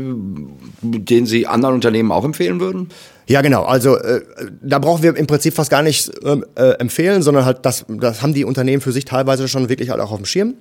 den 0.83 1.27
Sie 1.27 1.47
anderen 1.47 1.75
Unternehmen 1.77 2.04
Unternehmen 2.05 2.13
auch 2.13 2.25
empfehlen 2.25 2.61
würden? 2.61 2.89
Ja, 3.27 3.41
genau. 3.43 3.65
Also 3.65 3.97
äh, 3.97 4.21
da 4.63 4.79
brauchen 4.79 5.03
wir 5.03 5.17
im 5.17 5.27
Prinzip 5.27 5.55
fast 5.55 5.71
gar 5.71 5.83
nicht 5.83 6.11
ähm, 6.25 6.45
äh, 6.57 6.73
empfehlen, 6.79 7.23
sondern 7.23 7.45
halt 7.45 7.59
das, 7.63 7.85
das 7.89 8.23
haben 8.23 8.35
die 8.35 8.45
Unternehmen 8.45 8.83
für 8.83 8.93
sich 8.93 9.05
teilweise 9.05 9.49
schon 9.49 9.69
wirklich 9.69 9.91
halt 9.91 10.01
auch 10.01 10.11
auf 10.11 10.19
dem 10.19 10.27
Schirm. 10.27 10.55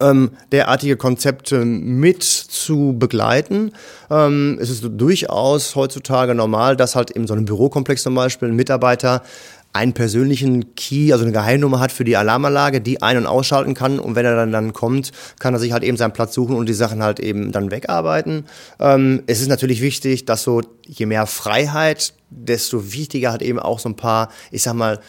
Ähm, 0.00 0.30
derartige 0.52 0.96
Konzepte 0.96 1.64
mit 1.64 2.22
zu 2.22 2.94
begleiten. 2.96 3.72
Ähm, 4.10 4.58
es 4.60 4.70
ist 4.70 4.84
durchaus 4.88 5.74
heutzutage 5.74 6.34
normal, 6.36 6.76
dass 6.76 6.94
halt 6.94 7.10
in 7.10 7.26
so 7.26 7.34
einem 7.34 7.46
Bürokomplex 7.46 8.04
zum 8.04 8.14
Beispiel 8.14 8.48
ein 8.48 8.56
Mitarbeiter 8.56 9.22
einen 9.72 9.94
persönlichen 9.94 10.74
Key, 10.74 11.12
also 11.12 11.24
eine 11.24 11.32
Geheimnummer 11.32 11.80
hat 11.80 11.92
für 11.92 12.04
die 12.04 12.16
Alarmanlage, 12.16 12.80
die 12.80 13.00
ein- 13.00 13.16
und 13.16 13.26
ausschalten 13.26 13.74
kann. 13.74 13.98
Und 13.98 14.16
wenn 14.16 14.26
er 14.26 14.36
dann, 14.36 14.52
dann 14.52 14.72
kommt, 14.72 15.12
kann 15.38 15.54
er 15.54 15.60
sich 15.60 15.72
halt 15.72 15.82
eben 15.82 15.96
seinen 15.96 16.12
Platz 16.12 16.34
suchen 16.34 16.56
und 16.56 16.68
die 16.68 16.74
Sachen 16.74 17.02
halt 17.02 17.20
eben 17.20 17.52
dann 17.52 17.70
wegarbeiten. 17.70 18.44
Ähm, 18.80 19.22
es 19.26 19.40
ist 19.40 19.48
natürlich 19.48 19.80
wichtig, 19.80 20.26
dass 20.26 20.42
so 20.42 20.60
je 20.86 21.06
mehr 21.06 21.26
Freiheit, 21.26 22.12
desto 22.30 22.92
wichtiger 22.92 23.32
hat 23.32 23.42
eben 23.42 23.58
auch 23.58 23.78
so 23.78 23.88
ein 23.88 23.96
paar, 23.96 24.28
ich 24.50 24.62
sag 24.62 24.74
mal, 24.74 25.00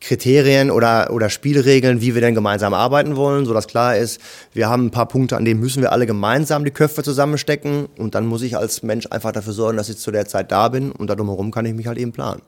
Kriterien 0.00 0.70
oder, 0.70 1.12
oder 1.12 1.28
Spielregeln, 1.28 2.00
wie 2.00 2.14
wir 2.14 2.20
denn 2.20 2.34
gemeinsam 2.34 2.72
arbeiten 2.72 3.16
wollen, 3.16 3.46
so 3.46 3.52
dass 3.52 3.66
klar 3.66 3.96
ist, 3.96 4.20
wir 4.52 4.68
haben 4.68 4.86
ein 4.86 4.90
paar 4.92 5.08
Punkte, 5.08 5.36
an 5.36 5.44
denen 5.44 5.58
müssen 5.58 5.82
wir 5.82 5.90
alle 5.90 6.06
gemeinsam 6.06 6.64
die 6.64 6.70
Köpfe 6.70 7.02
zusammenstecken 7.02 7.86
und 7.98 8.14
dann 8.14 8.26
muss 8.26 8.42
ich 8.42 8.56
als 8.56 8.84
Mensch 8.84 9.08
einfach 9.10 9.32
dafür 9.32 9.52
sorgen, 9.52 9.76
dass 9.76 9.88
ich 9.88 9.98
zu 9.98 10.12
der 10.12 10.26
Zeit 10.26 10.52
da 10.52 10.68
bin 10.68 10.92
und 10.92 11.08
da 11.08 11.16
drumherum 11.16 11.50
kann 11.50 11.66
ich 11.66 11.74
mich 11.74 11.88
halt 11.88 11.98
eben 11.98 12.12
planen. 12.12 12.42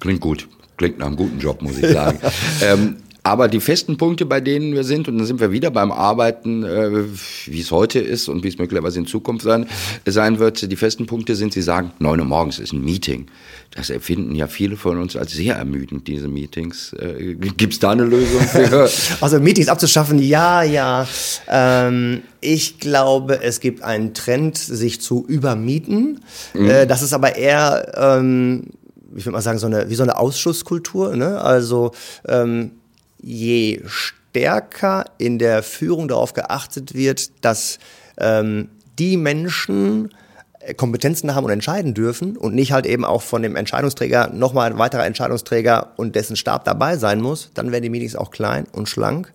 Klingt 0.00 0.20
gut. 0.20 0.48
Klingt 0.76 0.98
nach 0.98 1.06
einem 1.06 1.16
guten 1.16 1.38
Job, 1.38 1.62
muss 1.62 1.78
ich 1.78 1.90
sagen. 1.90 2.18
ähm, 2.62 2.96
aber 3.26 3.48
die 3.48 3.58
festen 3.58 3.96
Punkte, 3.96 4.24
bei 4.24 4.40
denen 4.40 4.72
wir 4.72 4.84
sind, 4.84 5.08
und 5.08 5.18
dann 5.18 5.26
sind 5.26 5.40
wir 5.40 5.50
wieder 5.50 5.72
beim 5.72 5.90
Arbeiten, 5.90 6.62
äh, 6.62 7.06
wie 7.46 7.60
es 7.60 7.72
heute 7.72 7.98
ist 7.98 8.28
und 8.28 8.44
wie 8.44 8.48
es 8.48 8.56
möglicherweise 8.56 9.00
in 9.00 9.06
Zukunft 9.06 9.42
sein, 9.42 9.66
sein 10.06 10.38
wird, 10.38 10.70
die 10.70 10.76
festen 10.76 11.06
Punkte 11.06 11.34
sind, 11.34 11.52
Sie 11.52 11.60
sagen, 11.60 11.90
neun 11.98 12.20
Uhr 12.20 12.26
morgens 12.26 12.60
ist 12.60 12.72
ein 12.72 12.84
Meeting. 12.84 13.26
Das 13.74 13.90
empfinden 13.90 14.36
ja 14.36 14.46
viele 14.46 14.76
von 14.76 15.00
uns 15.00 15.16
als 15.16 15.32
sehr 15.32 15.56
ermüdend, 15.56 16.06
diese 16.06 16.28
Meetings. 16.28 16.92
Äh, 16.92 17.34
Gibt 17.34 17.72
es 17.72 17.80
da 17.80 17.90
eine 17.90 18.04
Lösung 18.04 18.42
für? 18.42 18.88
also 19.20 19.40
Meetings 19.40 19.66
abzuschaffen, 19.66 20.20
ja, 20.20 20.62
ja. 20.62 21.08
Ähm, 21.48 22.22
ich 22.40 22.78
glaube, 22.78 23.42
es 23.42 23.58
gibt 23.58 23.82
einen 23.82 24.14
Trend, 24.14 24.56
sich 24.56 25.00
zu 25.00 25.26
übermieten. 25.26 26.20
Mhm. 26.54 26.70
Äh, 26.70 26.86
das 26.86 27.02
ist 27.02 27.12
aber 27.12 27.34
eher... 27.34 27.92
Ähm, 27.96 28.68
ich 29.16 29.24
würde 29.24 29.32
mal 29.32 29.42
sagen, 29.42 29.58
so 29.58 29.66
eine, 29.66 29.88
wie 29.88 29.94
so 29.94 30.02
eine 30.02 30.18
Ausschusskultur. 30.18 31.16
Ne? 31.16 31.40
Also 31.40 31.92
ähm, 32.28 32.72
je 33.18 33.82
stärker 33.86 35.04
in 35.18 35.38
der 35.38 35.62
Führung 35.62 36.08
darauf 36.08 36.34
geachtet 36.34 36.94
wird, 36.94 37.44
dass 37.44 37.78
ähm, 38.18 38.68
die 38.98 39.16
Menschen 39.16 40.12
äh, 40.60 40.74
Kompetenzen 40.74 41.34
haben 41.34 41.44
und 41.44 41.50
entscheiden 41.50 41.94
dürfen 41.94 42.36
und 42.36 42.54
nicht 42.54 42.72
halt 42.72 42.86
eben 42.86 43.04
auch 43.04 43.22
von 43.22 43.42
dem 43.42 43.56
Entscheidungsträger 43.56 44.30
nochmal 44.32 44.70
ein 44.70 44.78
weiterer 44.78 45.06
Entscheidungsträger 45.06 45.92
und 45.96 46.14
dessen 46.14 46.36
Stab 46.36 46.64
dabei 46.64 46.96
sein 46.96 47.20
muss, 47.20 47.50
dann 47.54 47.72
werden 47.72 47.82
die 47.82 47.90
Meetings 47.90 48.16
auch 48.16 48.30
klein 48.30 48.66
und 48.72 48.88
schlank 48.88 49.32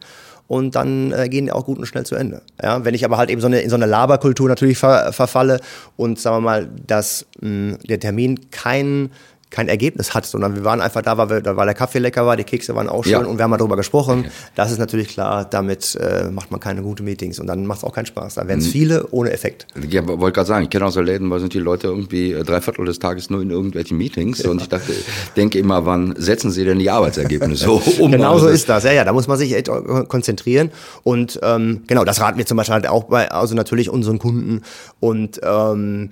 und 0.48 0.76
dann 0.76 1.14
äh, 1.14 1.30
gehen 1.30 1.46
die 1.46 1.52
auch 1.54 1.66
gut 1.66 1.80
und 1.80 1.86
schnell 1.86 2.06
zu 2.06 2.16
Ende. 2.16 2.42
Ja, 2.62 2.84
wenn 2.84 2.94
ich 2.94 3.06
aber 3.06 3.18
halt 3.18 3.30
eben 3.30 3.40
so 3.40 3.48
eine, 3.48 3.62
in 3.62 3.70
so 3.70 3.78
eine 3.78 3.86
Laberkultur 3.86 4.50
natürlich 4.50 4.78
ver, 4.78 5.14
verfalle 5.14 5.62
und 5.96 6.20
sagen 6.20 6.38
wir 6.38 6.42
mal, 6.42 6.70
dass 6.88 7.26
mh, 7.40 7.78
der 7.88 8.02
Termin 8.02 8.52
keinen 8.52 9.12
kein 9.52 9.68
Ergebnis 9.68 10.14
hat, 10.14 10.26
sondern 10.26 10.56
wir 10.56 10.64
waren 10.64 10.82
einfach 10.82 11.02
da, 11.02 11.18
weil, 11.18 11.30
wir, 11.30 11.58
weil 11.58 11.66
der 11.66 11.76
Kaffee 11.76 12.00
lecker 12.00 12.26
war, 12.26 12.38
die 12.38 12.46
Kekse 12.46 12.74
waren 12.74 12.88
auch 12.90 13.04
schön 13.04 13.12
ja. 13.12 13.20
und 13.20 13.38
wir 13.38 13.44
haben 13.44 13.52
mal 13.52 13.58
darüber 13.58 13.76
gesprochen. 13.76 14.26
Das 14.56 14.72
ist 14.72 14.78
natürlich 14.78 15.10
klar, 15.10 15.46
damit 15.46 15.96
äh, 15.96 16.32
macht 16.32 16.52
man 16.52 16.60
keine 16.60 16.82
guten 16.82 17.04
Meetings 17.04 17.38
und 17.38 17.48
dann 17.48 17.66
macht 17.66 17.80
es 17.80 17.84
auch 17.84 17.94
keinen 17.94 18.06
Spaß. 18.06 18.36
Da 18.36 18.48
werden 18.48 18.62
es 18.62 18.68
mhm. 18.68 18.72
viele 18.72 19.08
ohne 19.12 19.32
Effekt. 19.32 19.68
Ja, 19.90 20.08
wollte 20.08 20.32
gerade 20.32 20.48
sagen, 20.48 20.64
ich 20.64 20.70
kenne 20.70 20.86
auch 20.86 20.92
so 20.92 21.02
Läden, 21.02 21.30
wo 21.30 21.38
sind 21.38 21.54
die 21.54 21.60
Leute 21.60 21.88
irgendwie 21.88 22.32
äh, 22.32 22.44
drei 22.44 22.62
Viertel 22.62 22.86
des 22.86 23.00
Tages 23.00 23.30
nur 23.30 23.42
in 23.42 23.52
irgendwelchen 23.52 23.98
Meetings 23.98 24.42
ja. 24.42 24.50
und 24.50 24.62
ich 24.62 24.70
dachte, 24.70 24.94
denke 25.36 25.60
immer, 25.60 25.86
wann 25.86 26.16
setzen 26.18 26.50
sie 26.50 26.64
denn 26.64 26.80
die 26.80 26.90
Arbeitsergebnisse 26.90 27.70
um? 28.00 28.12
genau 28.12 28.40
so 28.40 28.48
ist 28.48 28.70
das, 28.70 28.86
ja, 28.86 28.94
ja, 28.94 29.04
da 29.04 29.12
muss 29.12 29.28
man 29.28 29.38
sich 29.38 29.54
echt 29.54 29.70
konzentrieren 30.08 30.72
und 31.04 31.40
ähm, 31.44 31.84
genau, 31.88 32.06
das 32.06 32.22
raten 32.22 32.38
wir 32.38 32.46
zum 32.46 32.56
Beispiel 32.56 32.76
halt 32.76 32.88
auch 32.88 33.06
bei, 33.06 33.30
also 33.30 33.54
natürlich 33.54 33.90
unseren 33.90 34.18
Kunden 34.18 34.62
und 35.00 35.42
ähm, 35.44 36.10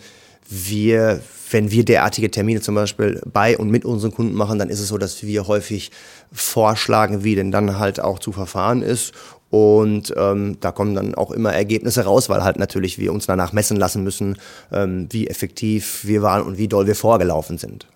wir, 0.49 1.21
wenn 1.51 1.71
wir 1.71 1.85
derartige 1.85 2.31
Termine 2.31 2.62
zum 2.62 2.75
Beispiel 2.75 3.21
bei 3.31 3.57
und 3.57 3.69
mit 3.69 3.85
unseren 3.85 4.12
Kunden 4.12 4.33
machen, 4.33 4.59
dann 4.59 4.69
ist 4.69 4.79
es 4.79 4.88
so, 4.89 4.97
dass 4.97 5.23
wir 5.23 5.47
häufig 5.47 5.91
vorschlagen, 6.31 7.23
wie 7.23 7.35
denn 7.35 7.51
dann 7.51 7.79
halt 7.79 7.99
auch 7.99 8.19
zu 8.19 8.31
verfahren 8.31 8.81
ist. 8.81 9.13
Und 9.51 10.13
ähm, 10.15 10.57
da 10.59 10.71
kommen 10.71 10.93
dann 10.93 11.15
auch 11.15 11.31
immer 11.31 11.53
Ergebnisse 11.53 12.03
raus, 12.03 12.29
weil 12.29 12.43
halt 12.43 12.59
natürlich 12.59 12.99
wir 12.99 13.12
uns 13.12 13.25
danach 13.25 13.51
messen 13.51 13.77
lassen 13.77 14.03
müssen, 14.03 14.38
ähm, 14.71 15.07
wie 15.12 15.27
effektiv 15.27 16.05
wir 16.05 16.21
waren 16.21 16.43
und 16.43 16.57
wie 16.57 16.67
doll 16.67 16.85
wir 16.85 16.95
vorgelaufen 16.95 17.57
sind. 17.57 17.88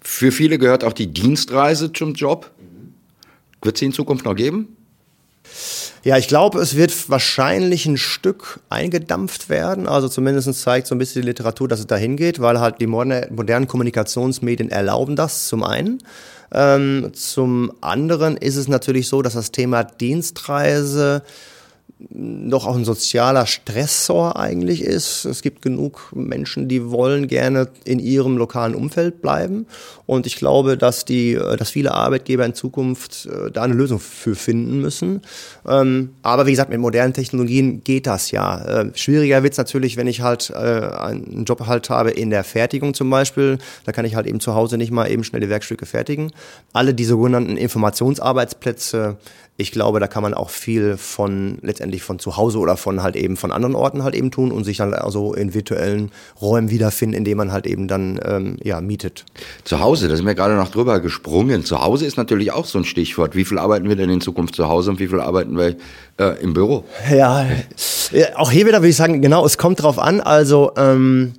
Für 0.00 0.30
viele 0.30 0.58
gehört 0.58 0.84
auch 0.84 0.92
die 0.92 1.08
Dienstreise 1.08 1.92
zum 1.92 2.14
Job. 2.14 2.52
Wird 3.62 3.78
sie 3.78 3.86
in 3.86 3.92
Zukunft 3.92 4.24
noch 4.24 4.36
geben? 4.36 4.76
Ja, 6.06 6.16
ich 6.16 6.28
glaube, 6.28 6.60
es 6.60 6.76
wird 6.76 7.10
wahrscheinlich 7.10 7.84
ein 7.84 7.96
Stück 7.96 8.60
eingedampft 8.68 9.48
werden. 9.48 9.88
Also 9.88 10.08
zumindest 10.08 10.54
zeigt 10.54 10.86
so 10.86 10.94
ein 10.94 10.98
bisschen 10.98 11.22
die 11.22 11.26
Literatur, 11.26 11.66
dass 11.66 11.80
es 11.80 11.88
dahin 11.88 12.16
geht, 12.16 12.40
weil 12.40 12.60
halt 12.60 12.80
die 12.80 12.86
modernen 12.86 13.66
Kommunikationsmedien 13.66 14.70
erlauben 14.70 15.16
das 15.16 15.48
zum 15.48 15.64
einen. 15.64 15.98
Ähm, 16.54 17.10
zum 17.12 17.72
anderen 17.80 18.36
ist 18.36 18.54
es 18.54 18.68
natürlich 18.68 19.08
so, 19.08 19.20
dass 19.20 19.34
das 19.34 19.50
Thema 19.50 19.82
Dienstreise 19.82 21.24
noch 21.98 22.66
auch 22.66 22.76
ein 22.76 22.84
sozialer 22.84 23.46
Stressor 23.46 24.36
eigentlich 24.36 24.82
ist. 24.82 25.24
Es 25.24 25.40
gibt 25.40 25.62
genug 25.62 26.12
Menschen, 26.14 26.68
die 26.68 26.90
wollen 26.90 27.26
gerne 27.26 27.68
in 27.84 28.00
ihrem 28.00 28.36
lokalen 28.36 28.74
Umfeld 28.74 29.22
bleiben. 29.22 29.66
Und 30.04 30.26
ich 30.26 30.36
glaube, 30.36 30.76
dass 30.76 31.06
die, 31.06 31.38
dass 31.58 31.70
viele 31.70 31.94
Arbeitgeber 31.94 32.44
in 32.44 32.52
Zukunft 32.52 33.26
äh, 33.26 33.50
da 33.50 33.62
eine 33.62 33.72
Lösung 33.72 33.98
für 33.98 34.34
finden 34.34 34.80
müssen. 34.82 35.22
Ähm, 35.66 36.10
aber 36.22 36.46
wie 36.46 36.50
gesagt, 36.50 36.68
mit 36.68 36.80
modernen 36.80 37.14
Technologien 37.14 37.82
geht 37.82 38.06
das 38.06 38.30
ja. 38.30 38.62
Äh, 38.64 38.90
schwieriger 38.94 39.42
wird's 39.42 39.56
natürlich, 39.56 39.96
wenn 39.96 40.06
ich 40.06 40.20
halt 40.20 40.50
äh, 40.50 40.54
einen 40.54 41.44
Job 41.44 41.66
halt 41.66 41.88
habe 41.88 42.10
in 42.10 42.28
der 42.28 42.44
Fertigung 42.44 42.92
zum 42.92 43.08
Beispiel. 43.08 43.56
Da 43.84 43.92
kann 43.92 44.04
ich 44.04 44.16
halt 44.16 44.26
eben 44.26 44.40
zu 44.40 44.54
Hause 44.54 44.76
nicht 44.76 44.90
mal 44.90 45.10
eben 45.10 45.24
schnell 45.24 45.40
die 45.40 45.48
Werkstücke 45.48 45.86
fertigen. 45.86 46.32
Alle 46.74 46.92
die 46.92 47.04
sogenannten 47.06 47.56
Informationsarbeitsplätze 47.56 49.16
ich 49.58 49.72
glaube, 49.72 50.00
da 50.00 50.06
kann 50.06 50.22
man 50.22 50.34
auch 50.34 50.50
viel 50.50 50.98
von 50.98 51.58
letztendlich 51.62 52.02
von 52.02 52.18
zu 52.18 52.36
Hause 52.36 52.58
oder 52.58 52.76
von 52.76 53.02
halt 53.02 53.16
eben 53.16 53.36
von 53.36 53.52
anderen 53.52 53.74
Orten 53.74 54.02
halt 54.02 54.14
eben 54.14 54.30
tun 54.30 54.52
und 54.52 54.64
sich 54.64 54.76
dann 54.76 54.92
also 54.92 55.32
in 55.32 55.54
virtuellen 55.54 56.10
Räumen 56.40 56.70
wiederfinden, 56.70 57.16
in 57.16 57.24
denen 57.24 57.38
man 57.38 57.52
halt 57.52 57.66
eben 57.66 57.88
dann 57.88 58.20
ähm, 58.22 58.58
ja 58.62 58.82
mietet. 58.82 59.24
Zu 59.64 59.80
Hause, 59.80 60.08
da 60.08 60.16
sind 60.16 60.26
wir 60.26 60.34
gerade 60.34 60.56
noch 60.56 60.70
drüber 60.70 61.00
gesprungen. 61.00 61.64
Zu 61.64 61.82
Hause 61.82 62.04
ist 62.04 62.18
natürlich 62.18 62.52
auch 62.52 62.66
so 62.66 62.78
ein 62.78 62.84
Stichwort. 62.84 63.34
Wie 63.34 63.46
viel 63.46 63.58
arbeiten 63.58 63.88
wir 63.88 63.96
denn 63.96 64.10
in 64.10 64.20
Zukunft 64.20 64.54
zu 64.56 64.68
Hause 64.68 64.90
und 64.90 64.98
wie 64.98 65.08
viel 65.08 65.20
arbeiten 65.20 65.56
wir 65.56 65.76
äh, 66.18 66.42
im 66.42 66.52
Büro? 66.52 66.84
Ja, 67.10 67.46
auch 68.34 68.50
hier 68.50 68.66
wieder 68.66 68.78
würde 68.78 68.88
ich 68.88 68.96
sagen, 68.96 69.22
genau, 69.22 69.46
es 69.46 69.56
kommt 69.56 69.82
drauf 69.82 69.98
an. 69.98 70.20
Also 70.20 70.72
ähm, 70.76 71.32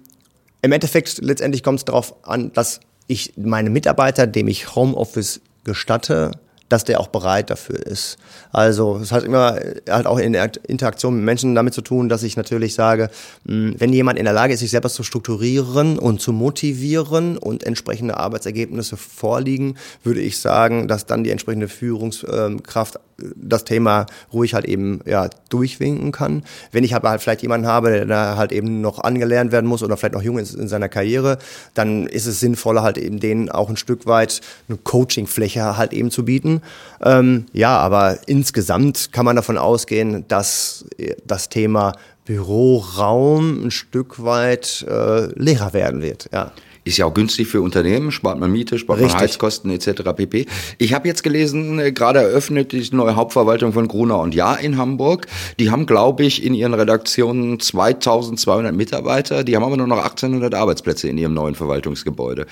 im 0.64 0.72
Endeffekt 0.72 1.20
letztendlich 1.22 1.62
kommt 1.62 1.80
es 1.80 1.86
darauf 1.86 2.16
an, 2.26 2.52
dass 2.54 2.80
ich 3.06 3.34
meine 3.38 3.70
Mitarbeiter, 3.70 4.26
dem 4.26 4.48
ich 4.48 4.76
Homeoffice 4.76 5.40
gestatte, 5.64 6.32
dass 6.70 6.84
der 6.84 7.00
auch 7.00 7.08
bereit 7.08 7.50
dafür 7.50 7.86
ist. 7.86 8.18
Also 8.52 8.98
es 8.98 9.12
hat 9.12 9.24
immer 9.24 9.60
halt 9.90 10.06
auch 10.06 10.20
in 10.20 10.34
der 10.34 10.52
Interaktion 10.68 11.16
mit 11.16 11.24
Menschen 11.24 11.56
damit 11.56 11.74
zu 11.74 11.82
tun, 11.82 12.10
dass 12.10 12.24
ich 12.24 12.38
natürlich 12.38 12.74
sage, 12.74 13.10
hm, 13.46 13.76
wenn 13.78 13.94
jemand 13.94 14.20
in 14.20 14.26
der 14.26 14.34
Lage 14.34 14.54
ist, 14.54 14.60
sich 14.60 14.72
selber 14.72 14.90
zu 14.90 15.04
strukturieren 15.04 15.98
und 16.00 16.22
zu 16.22 16.34
motivieren 16.34 17.38
und 17.38 17.64
entsprechende 17.64 18.18
Arbeitsergebnisse 18.18 18.98
vorliegen, 18.98 19.78
würde 20.04 20.22
ich 20.22 20.40
sagen, 20.40 20.88
dass 20.88 21.06
dann 21.06 21.24
die 21.24 21.32
entsprechende 21.32 21.68
Führungskraft 21.68 23.00
das 23.36 23.64
Thema 23.64 24.06
ruhig 24.32 24.54
halt 24.54 24.66
eben 24.66 25.02
ja 25.06 25.30
durchwinken 25.50 26.12
kann. 26.12 26.44
Wenn 26.72 26.84
ich 26.84 26.96
aber 26.96 27.10
halt 27.10 27.22
vielleicht 27.22 27.42
jemanden 27.42 27.68
habe, 27.68 27.92
der 27.92 28.06
da 28.06 28.38
halt 28.38 28.52
eben 28.52 28.82
noch 28.82 29.00
angelernt 29.00 29.52
werden 29.52 29.68
muss 29.68 29.84
oder 29.84 29.98
vielleicht 29.98 30.14
noch 30.14 30.22
jung 30.22 30.38
ist 30.38 30.56
in 30.56 30.68
seiner 30.68 30.90
Karriere, 30.90 31.40
dann 31.74 32.08
ist 32.08 32.26
es 32.26 32.40
sinnvoller 32.40 32.84
halt 32.84 32.98
eben 32.98 33.20
denen 33.20 33.50
auch 33.50 33.70
ein 33.70 33.78
Stück 33.78 34.06
weit 34.06 34.42
eine 34.68 34.78
Coachingfläche 34.78 35.78
halt 35.78 35.94
eben 35.94 36.12
zu 36.12 36.26
bieten 36.26 36.62
ähm, 37.04 37.46
ja, 37.54 37.78
aber 37.78 38.18
insgesamt 38.28 39.12
kann 39.12 39.26
man 39.26 39.36
davon 39.36 39.58
ausgehen, 39.58 40.26
dass 40.28 40.86
äh, 40.98 41.16
das 41.26 41.50
Thema 41.50 41.94
Büroraum 42.26 43.66
ein 43.66 43.72
Stück 43.72 44.24
weit 44.24 44.86
äh, 44.88 45.28
leerer 45.40 45.74
werden 45.74 46.02
wird. 46.02 46.30
Ja. 46.34 46.52
Ist 46.88 46.98
ja 46.98 47.06
auch 47.06 47.14
günstig 47.14 47.48
für 47.48 47.62
Unternehmen, 47.62 48.12
spart 48.12 48.40
man 48.40 48.50
Miete, 48.50 48.78
spart 48.78 49.00
Richtig. 49.00 49.14
man 49.14 49.24
Heizkosten 49.24 49.72
etc. 49.72 50.04
pp. 50.16 50.46
Ich 50.78 50.94
habe 50.94 51.06
jetzt 51.06 51.22
gelesen, 51.22 51.80
äh, 51.80 51.92
gerade 51.92 52.20
eröffnet 52.20 52.72
die 52.72 52.88
neue 52.96 53.18
Hauptverwaltung 53.18 53.74
von 53.74 53.90
Gruner 53.90 54.20
und 54.20 54.34
Jahr 54.34 54.62
in 54.62 54.78
Hamburg. 54.78 55.28
Die 55.60 55.70
haben, 55.70 55.86
glaube 55.86 56.24
ich, 56.24 56.46
in 56.46 56.54
ihren 56.54 56.74
Redaktionen 56.74 57.60
2200 57.60 58.74
Mitarbeiter, 58.74 59.44
die 59.44 59.58
haben 59.58 59.64
aber 59.64 59.76
nur 59.76 59.88
noch 59.88 59.98
1800 59.98 60.56
Arbeitsplätze 60.56 61.10
in 61.10 61.18
ihrem 61.18 61.34
neuen 61.34 61.56
Verwaltungsgebäude. 61.56 62.46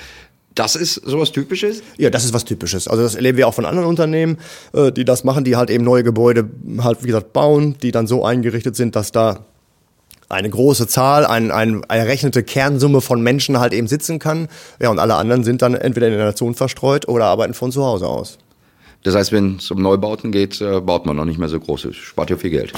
Das 0.54 0.76
ist 0.76 0.96
sowas 0.96 1.32
Typisches? 1.32 1.82
Ja, 1.98 2.10
das 2.10 2.26
ist 2.26 2.34
was 2.34 2.44
Typisches. 2.44 2.90
Also 2.90 3.04
das 3.04 3.16
erleben 3.16 3.38
wir 3.38 3.48
auch 3.48 3.54
von 3.54 3.66
anderen 3.66 3.88
Unternehmen, 3.88 4.38
äh, 4.74 4.92
die 4.92 5.06
das 5.06 5.24
machen, 5.24 5.46
die 5.46 5.56
halt 5.56 5.70
eben 5.70 5.86
neue 5.86 6.04
Gebäude 6.04 6.50
halt, 6.80 7.04
wie 7.04 7.08
gesagt, 7.08 7.32
bauen, 7.32 7.76
die 7.82 7.92
dann 7.92 8.06
so 8.06 8.26
eingerichtet 8.26 8.76
sind, 8.76 8.98
dass 8.98 9.14
da 9.14 9.46
eine 10.30 10.50
große 10.50 10.88
Zahl, 10.88 11.26
ein, 11.26 11.52
ein, 11.52 11.84
eine 11.88 12.02
errechnete 12.02 12.44
Kernsumme 12.44 13.02
von 13.02 13.22
Menschen 13.22 13.60
halt 13.60 13.74
eben 13.74 13.88
sitzen 13.88 14.20
kann. 14.20 14.48
Ja, 14.80 14.90
und 14.90 15.00
alle 15.00 15.16
anderen 15.16 15.44
sind 15.44 15.62
dann 15.62 15.76
entweder 15.76 16.08
in 16.08 16.14
der 16.14 16.26
Nation 16.26 16.56
verstreut 16.56 17.08
oder 17.08 17.26
arbeiten 17.26 17.54
von 17.54 17.72
zu 17.72 17.84
Hause 17.84 18.08
aus. 18.08 18.38
Das 19.06 19.14
heißt, 19.14 19.32
wenn 19.32 19.58
es 19.58 19.70
um 19.70 19.84
Neubauten 19.84 20.32
geht, 20.32 20.60
äh, 20.62 20.82
baut 20.82 21.06
man 21.06 21.16
noch 21.16 21.26
nicht 21.26 21.38
mehr 21.38 21.48
so 21.48 21.60
groß. 21.60 21.90
Spart 21.92 22.32
ja 22.32 22.38
viel 22.38 22.50
Geld. 22.50 22.74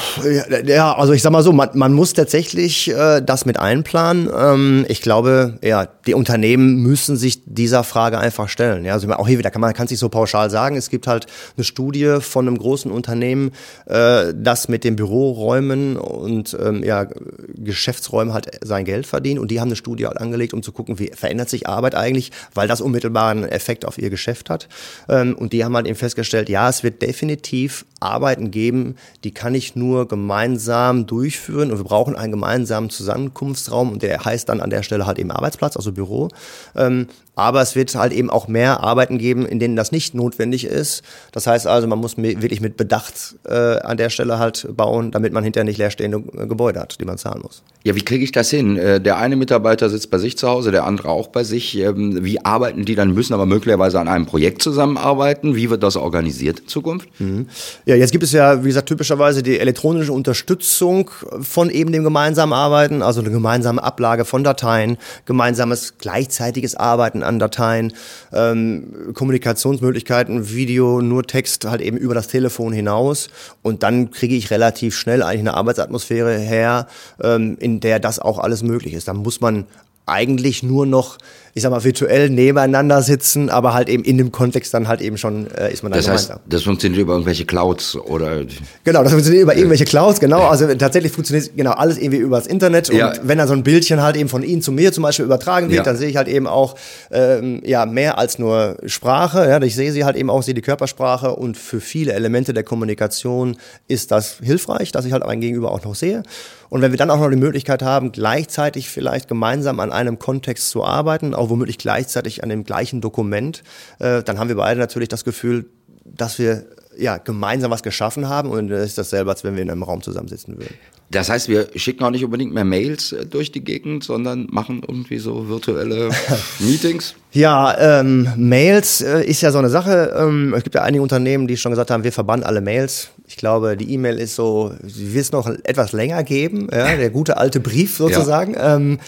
Ja, 0.66 0.94
also 0.94 1.14
ich 1.14 1.22
sag 1.22 1.32
mal 1.32 1.42
so, 1.42 1.54
man, 1.54 1.70
man 1.74 1.94
muss 1.94 2.12
tatsächlich 2.12 2.90
äh, 2.90 3.22
das 3.22 3.46
mit 3.46 3.58
einplanen. 3.58 4.30
Ähm, 4.38 4.86
ich 4.90 5.02
glaube, 5.02 5.58
ja, 5.64 5.88
die 6.06 6.14
Unternehmen 6.14 6.84
müssen 6.84 7.16
sich 7.16 7.44
dieser 7.46 7.86
Frage 7.86 8.20
einfach 8.20 8.50
stellen. 8.50 8.84
Ja, 8.84 8.92
also 8.92 9.10
auch 9.14 9.26
hier 9.26 9.40
wieder 9.40 9.52
kann 9.52 9.62
man 9.62 9.74
kann 9.74 9.88
sich 9.88 10.00
so 10.00 10.10
pauschal 10.10 10.50
sagen. 10.50 10.76
Es 10.76 10.90
gibt 10.90 11.08
halt 11.08 11.28
eine 11.56 11.64
Studie 11.64 12.18
von 12.20 12.46
einem 12.46 12.58
großen 12.58 12.92
Unternehmen, 12.92 13.52
äh, 13.86 14.34
das 14.36 14.68
mit 14.68 14.84
den 14.84 14.98
Büroräumen 14.98 15.96
und 15.96 16.58
ähm, 16.62 16.84
ja, 16.84 17.08
Geschäftsräumen 17.56 18.34
halt 18.34 18.50
sein 18.66 18.84
Geld 18.84 19.08
verdient. 19.08 19.40
Und 19.40 19.50
die 19.50 19.62
haben 19.62 19.70
eine 19.70 19.78
Studie 19.78 20.08
halt 20.08 20.18
angelegt, 20.18 20.54
um 20.54 20.62
zu 20.62 20.74
gucken, 20.74 21.00
wie 21.00 21.10
verändert 21.16 21.48
sich 21.48 21.70
Arbeit 21.70 21.96
eigentlich, 21.96 22.34
weil 22.54 22.68
das 22.68 22.82
unmittelbaren 22.82 23.46
Effekt 23.48 23.86
auf 23.86 23.98
ihr 23.98 24.10
Geschäft 24.10 24.50
hat. 24.50 24.68
Ähm, 25.08 25.34
und 25.34 25.54
die 25.54 25.64
haben 25.64 25.74
halt 25.74 25.88
eben 25.88 25.96
festgestellt, 25.96 26.17
festgestellt, 26.18 26.50
ja, 26.50 26.68
es 26.68 26.84
wird 26.84 27.02
definitiv 27.04 27.86
Arbeiten 28.00 28.50
geben, 28.50 28.96
die 29.24 29.32
kann 29.32 29.54
ich 29.54 29.76
nur 29.76 30.08
gemeinsam 30.08 31.06
durchführen 31.06 31.72
und 31.72 31.78
wir 31.78 31.84
brauchen 31.84 32.16
einen 32.16 32.32
gemeinsamen 32.32 32.90
Zusammenkunftsraum 32.90 33.92
und 33.92 34.02
der 34.02 34.26
heißt 34.26 34.50
dann 34.50 34.60
an 34.60 34.72
der 34.72 34.82
Stelle 34.82 35.06
halt 35.06 35.20
eben 35.20 35.32
Arbeitsplatz, 35.32 35.78
also 35.78 35.92
Büro. 35.92 36.30
Ähm, 36.76 37.08
aber 37.38 37.62
es 37.62 37.76
wird 37.76 37.94
halt 37.94 38.12
eben 38.14 38.32
auch 38.32 38.48
mehr 38.48 38.84
Arbeiten 38.84 39.20
geben, 39.20 39.46
in 39.46 39.60
denen 39.60 39.76
das 39.76 39.92
nicht 39.92 40.16
notwendig 40.16 40.66
ist. 40.66 41.04
Das 41.32 41.46
heißt 41.46 41.68
also, 41.68 41.88
man 41.88 42.00
muss 42.00 42.18
wirklich 42.18 42.62
mit 42.62 42.78
Bedacht 42.78 43.36
äh, 43.48 43.54
an 43.54 43.98
der 43.98 44.10
Stelle 44.10 44.40
halt 44.40 44.68
bauen, 44.76 45.12
damit 45.12 45.34
man 45.34 45.44
hinterher 45.44 45.64
nicht 45.64 45.78
leerstehende 45.78 46.24
äh, 46.36 46.48
Gebäude 46.48 46.80
hat, 46.80 47.00
die 47.00 47.06
man 47.06 47.20
zahlen 47.20 47.42
muss. 47.44 47.62
Ja, 47.84 47.96
wie 47.96 48.02
kriege 48.02 48.24
ich 48.24 48.32
das 48.32 48.50
hin? 48.50 48.76
Äh, 48.76 49.00
der 49.00 49.18
eine 49.18 49.36
Mitarbeiter 49.36 49.90
sitzt 49.90 50.10
bei 50.10 50.18
sich 50.18 50.36
zu 50.36 50.48
Hause, 50.48 50.72
der 50.72 50.86
andere 50.86 51.10
auch 51.10 51.28
bei 51.28 51.44
sich. 51.44 51.78
Ähm, 51.78 52.24
wie 52.24 52.44
arbeiten 52.44 52.86
die 52.86 52.96
dann? 52.96 53.14
Müssen 53.14 53.36
aber 53.36 53.46
möglicherweise 53.46 54.00
an 54.00 54.08
einem 54.08 54.26
Projekt 54.26 54.64
zusammenarbeiten. 54.64 55.56
Wie 55.56 55.70
wird 55.70 55.84
das 55.84 55.96
organisiert 55.96 56.62
in 56.62 56.68
Zukunft? 56.68 57.08
Mhm. 57.20 57.50
Ja, 57.86 57.96
jetzt 57.96 58.12
gibt 58.12 58.24
es 58.24 58.32
ja, 58.32 58.64
wie 58.64 58.70
gesagt, 58.70 58.90
typischerweise 58.90 59.44
die 59.44 59.60
elektronische 59.60 60.12
Unterstützung 60.12 61.12
von 61.40 61.70
eben 61.70 61.92
dem 61.92 62.04
gemeinsamen 62.04 62.54
Arbeiten, 62.54 63.04
also 63.04 63.22
eine 63.22 63.30
gemeinsame 63.30 63.84
Ablage 63.84 64.26
von 64.26 64.44
Dateien, 64.44 64.98
gemeinsames 65.26 66.00
gleichzeitiges 66.00 66.76
Arbeiten 66.76 67.24
an 67.28 67.40
Dateien, 67.40 67.94
ähm, 68.34 69.14
Kommunikationsmöglichkeiten, 69.14 70.50
Video, 70.50 71.02
nur 71.02 71.24
Text 71.24 71.66
halt 71.66 71.82
eben 71.82 71.98
über 71.98 72.16
das 72.16 72.28
Telefon 72.28 72.74
hinaus. 72.74 73.30
Und 73.62 73.84
dann 73.84 74.12
kriege 74.12 74.36
ich 74.36 74.50
relativ 74.50 74.96
schnell 74.96 75.22
eigentlich 75.22 75.42
eine 75.42 75.54
Arbeitsatmosphäre 75.54 76.38
her, 76.38 76.88
ähm, 77.22 77.58
in 77.60 77.80
der 77.80 78.00
das 78.00 78.20
auch 78.20 78.40
alles 78.40 78.64
möglich 78.64 78.94
ist. 78.94 79.08
Dann 79.08 79.18
muss 79.18 79.42
man 79.42 79.66
eigentlich 80.08 80.64
nur 80.64 80.86
noch, 80.86 81.18
ich 81.54 81.64
sag 81.64 81.72
mal, 81.72 81.84
virtuell 81.84 82.30
nebeneinander 82.30 83.02
sitzen, 83.02 83.50
aber 83.50 83.74
halt 83.74 83.90
eben 83.90 84.04
in 84.04 84.18
dem 84.18 84.32
Kontext 84.32 84.74
dann 84.74 84.88
halt 84.88 85.02
eben 85.02 85.18
schon 85.18 85.48
äh, 85.52 85.72
ist 85.72 85.84
man 85.84 85.92
dann 85.92 86.00
Das 86.00 86.10
heißt, 86.10 86.34
das 86.48 86.64
funktioniert 86.64 87.02
über 87.02 87.14
irgendwelche 87.14 87.46
Clouds 87.46 87.96
oder? 87.96 88.46
Genau, 88.84 89.04
das 89.04 89.12
funktioniert 89.12 89.44
über 89.44 89.56
irgendwelche 89.56 89.86
Clouds, 89.86 90.20
genau. 90.20 90.48
Also 90.48 90.74
tatsächlich 90.76 91.12
funktioniert 91.12 91.52
genau 91.56 91.72
alles 91.72 91.98
irgendwie 91.98 92.20
über 92.20 92.38
das 92.38 92.48
Internet. 92.48 92.90
Und 92.90 92.98
ja. 92.98 93.14
wenn 93.22 93.38
dann 93.38 93.48
so 93.48 93.54
ein 93.54 93.64
Bildchen 93.64 94.02
halt 94.02 94.16
eben 94.16 94.30
von 94.30 94.44
Ihnen 94.44 94.62
zu 94.62 94.72
mir 94.72 94.94
zum 94.94 95.04
Beispiel 95.04 95.26
übertragen 95.26 95.68
wird, 95.68 95.78
ja. 95.78 95.84
dann 95.84 95.98
sehe 95.98 96.10
ich 96.10 96.16
halt 96.16 96.30
eben 96.30 96.48
auch 96.48 96.76
ähm, 97.12 97.62
ja 97.66 97.86
mehr 97.86 98.18
als 98.18 98.40
nur 98.40 98.78
Sprache. 98.86 99.50
Ja, 99.50 99.62
ich 99.62 99.76
sehe 99.76 99.92
sie 99.92 100.06
halt 100.06 100.16
eben 100.16 100.30
auch, 100.30 100.42
sehe 100.44 100.54
die 100.54 100.62
Körpersprache 100.62 101.36
und 101.36 101.58
für 101.58 101.82
viele 101.82 102.14
Elemente 102.14 102.54
der 102.54 102.64
Kommunikation 102.64 103.58
ist 103.90 104.12
das 104.12 104.38
hilfreich, 104.42 104.94
dass 104.94 105.06
ich 105.06 105.12
halt 105.12 105.26
mein 105.26 105.42
Gegenüber 105.42 105.72
auch 105.72 105.84
noch 105.84 105.96
sehe. 105.96 106.24
Und 106.70 106.82
wenn 106.82 106.92
wir 106.92 106.98
dann 106.98 107.10
auch 107.10 107.20
noch 107.20 107.30
die 107.30 107.38
Möglichkeit 107.38 107.82
haben, 107.82 108.12
gleichzeitig 108.12 108.90
vielleicht 108.90 109.28
gemeinsam 109.28 109.80
an 109.80 109.92
einem 109.92 110.20
Kontext 110.20 110.70
zu 110.70 110.84
arbeiten, 110.84 111.34
auch 111.34 111.50
womöglich 111.50 111.78
gleichzeitig 111.78 112.44
an 112.44 112.50
dem 112.50 112.64
gleichen 112.64 113.02
Dokument, 113.02 113.64
äh, 114.00 114.24
dann 114.24 114.40
haben 114.40 114.50
wir 114.50 114.56
beide 114.56 114.80
natürlich 114.80 115.10
das 115.10 115.24
Gefühl, 115.24 115.66
dass 116.06 116.40
wir 116.40 116.66
ja, 116.98 117.18
gemeinsam 117.18 117.72
was 117.72 117.84
geschaffen 117.84 118.28
haben 118.28 118.50
und 118.50 118.70
das 118.70 118.86
ist 118.86 118.98
dasselbe, 118.98 119.30
als 119.30 119.44
wenn 119.44 119.56
wir 119.56 119.62
in 119.62 119.70
einem 119.70 119.84
Raum 119.84 120.02
zusammensitzen 120.02 120.58
würden. 120.58 120.74
Das 121.10 121.30
heißt, 121.30 121.48
wir 121.48 121.70
schicken 121.76 122.04
auch 122.04 122.10
nicht 122.10 122.26
unbedingt 122.26 122.54
mehr 122.54 122.66
Mails 122.66 123.14
äh, 123.14 123.26
durch 123.26 123.52
die 123.52 123.64
Gegend, 123.64 124.04
sondern 124.04 124.48
machen 124.52 124.82
irgendwie 124.86 125.20
so 125.20 125.48
virtuelle 125.48 126.10
Meetings? 126.60 127.16
Ja, 127.32 128.00
ähm, 128.00 128.28
Mails 128.36 129.02
äh, 129.02 129.24
ist 129.24 129.42
ja 129.42 129.52
so 129.52 129.60
eine 129.60 129.70
Sache. 129.70 130.14
Ähm, 130.18 130.54
es 130.54 130.64
gibt 130.64 130.76
ja 130.76 130.84
einige 130.84 131.02
Unternehmen, 131.02 131.48
die 131.48 131.56
schon 131.56 131.72
gesagt 131.72 131.92
haben, 131.92 132.04
wir 132.04 132.12
verbannen 132.12 132.44
alle 132.44 132.60
Mails. 132.60 133.12
Ich 133.28 133.36
glaube, 133.36 133.76
die 133.76 133.94
E-Mail 133.94 134.20
ist 134.20 134.36
so, 134.36 134.74
sie 134.84 135.14
wird 135.14 135.26
es 135.26 135.32
noch 135.34 135.48
etwas 135.48 135.92
länger 135.92 136.24
geben, 136.24 136.70
ja, 136.72 136.96
der 136.96 137.10
gute 137.10 137.38
alte 137.38 137.60
Brief 137.60 137.98
sozusagen. 137.98 138.54
Ja. 138.54 138.76
Ähm, 138.76 139.00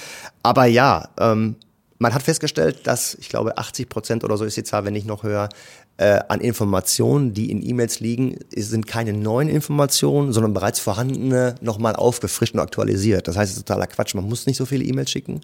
aber 0.43 0.65
ja, 0.65 1.07
ähm, 1.17 1.55
man 1.99 2.13
hat 2.13 2.23
festgestellt, 2.23 2.79
dass, 2.85 3.15
ich 3.15 3.29
glaube, 3.29 3.57
80 3.57 3.87
Prozent 3.87 4.23
oder 4.23 4.37
so 4.37 4.45
ist 4.45 4.57
die 4.57 4.63
Zahl, 4.63 4.85
wenn 4.85 4.95
ich 4.95 5.05
noch 5.05 5.23
höre, 5.23 5.49
äh, 5.97 6.19
an 6.29 6.39
Informationen, 6.39 7.33
die 7.33 7.51
in 7.51 7.61
E-Mails 7.61 7.99
liegen, 7.99 8.37
sind 8.55 8.87
keine 8.87 9.11
neuen 9.11 9.49
Informationen, 9.49 10.31
sondern 10.31 10.53
bereits 10.53 10.79
vorhandene 10.79 11.55
nochmal 11.59 11.95
aufgefrischt 11.97 12.53
und 12.53 12.61
aktualisiert. 12.61 13.27
Das 13.27 13.35
heißt, 13.35 13.51
es 13.51 13.57
ist 13.57 13.67
totaler 13.67 13.87
Quatsch. 13.87 14.15
Man 14.15 14.23
muss 14.23 14.45
nicht 14.45 14.55
so 14.55 14.65
viele 14.65 14.85
E-Mails 14.85 15.11
schicken. 15.11 15.41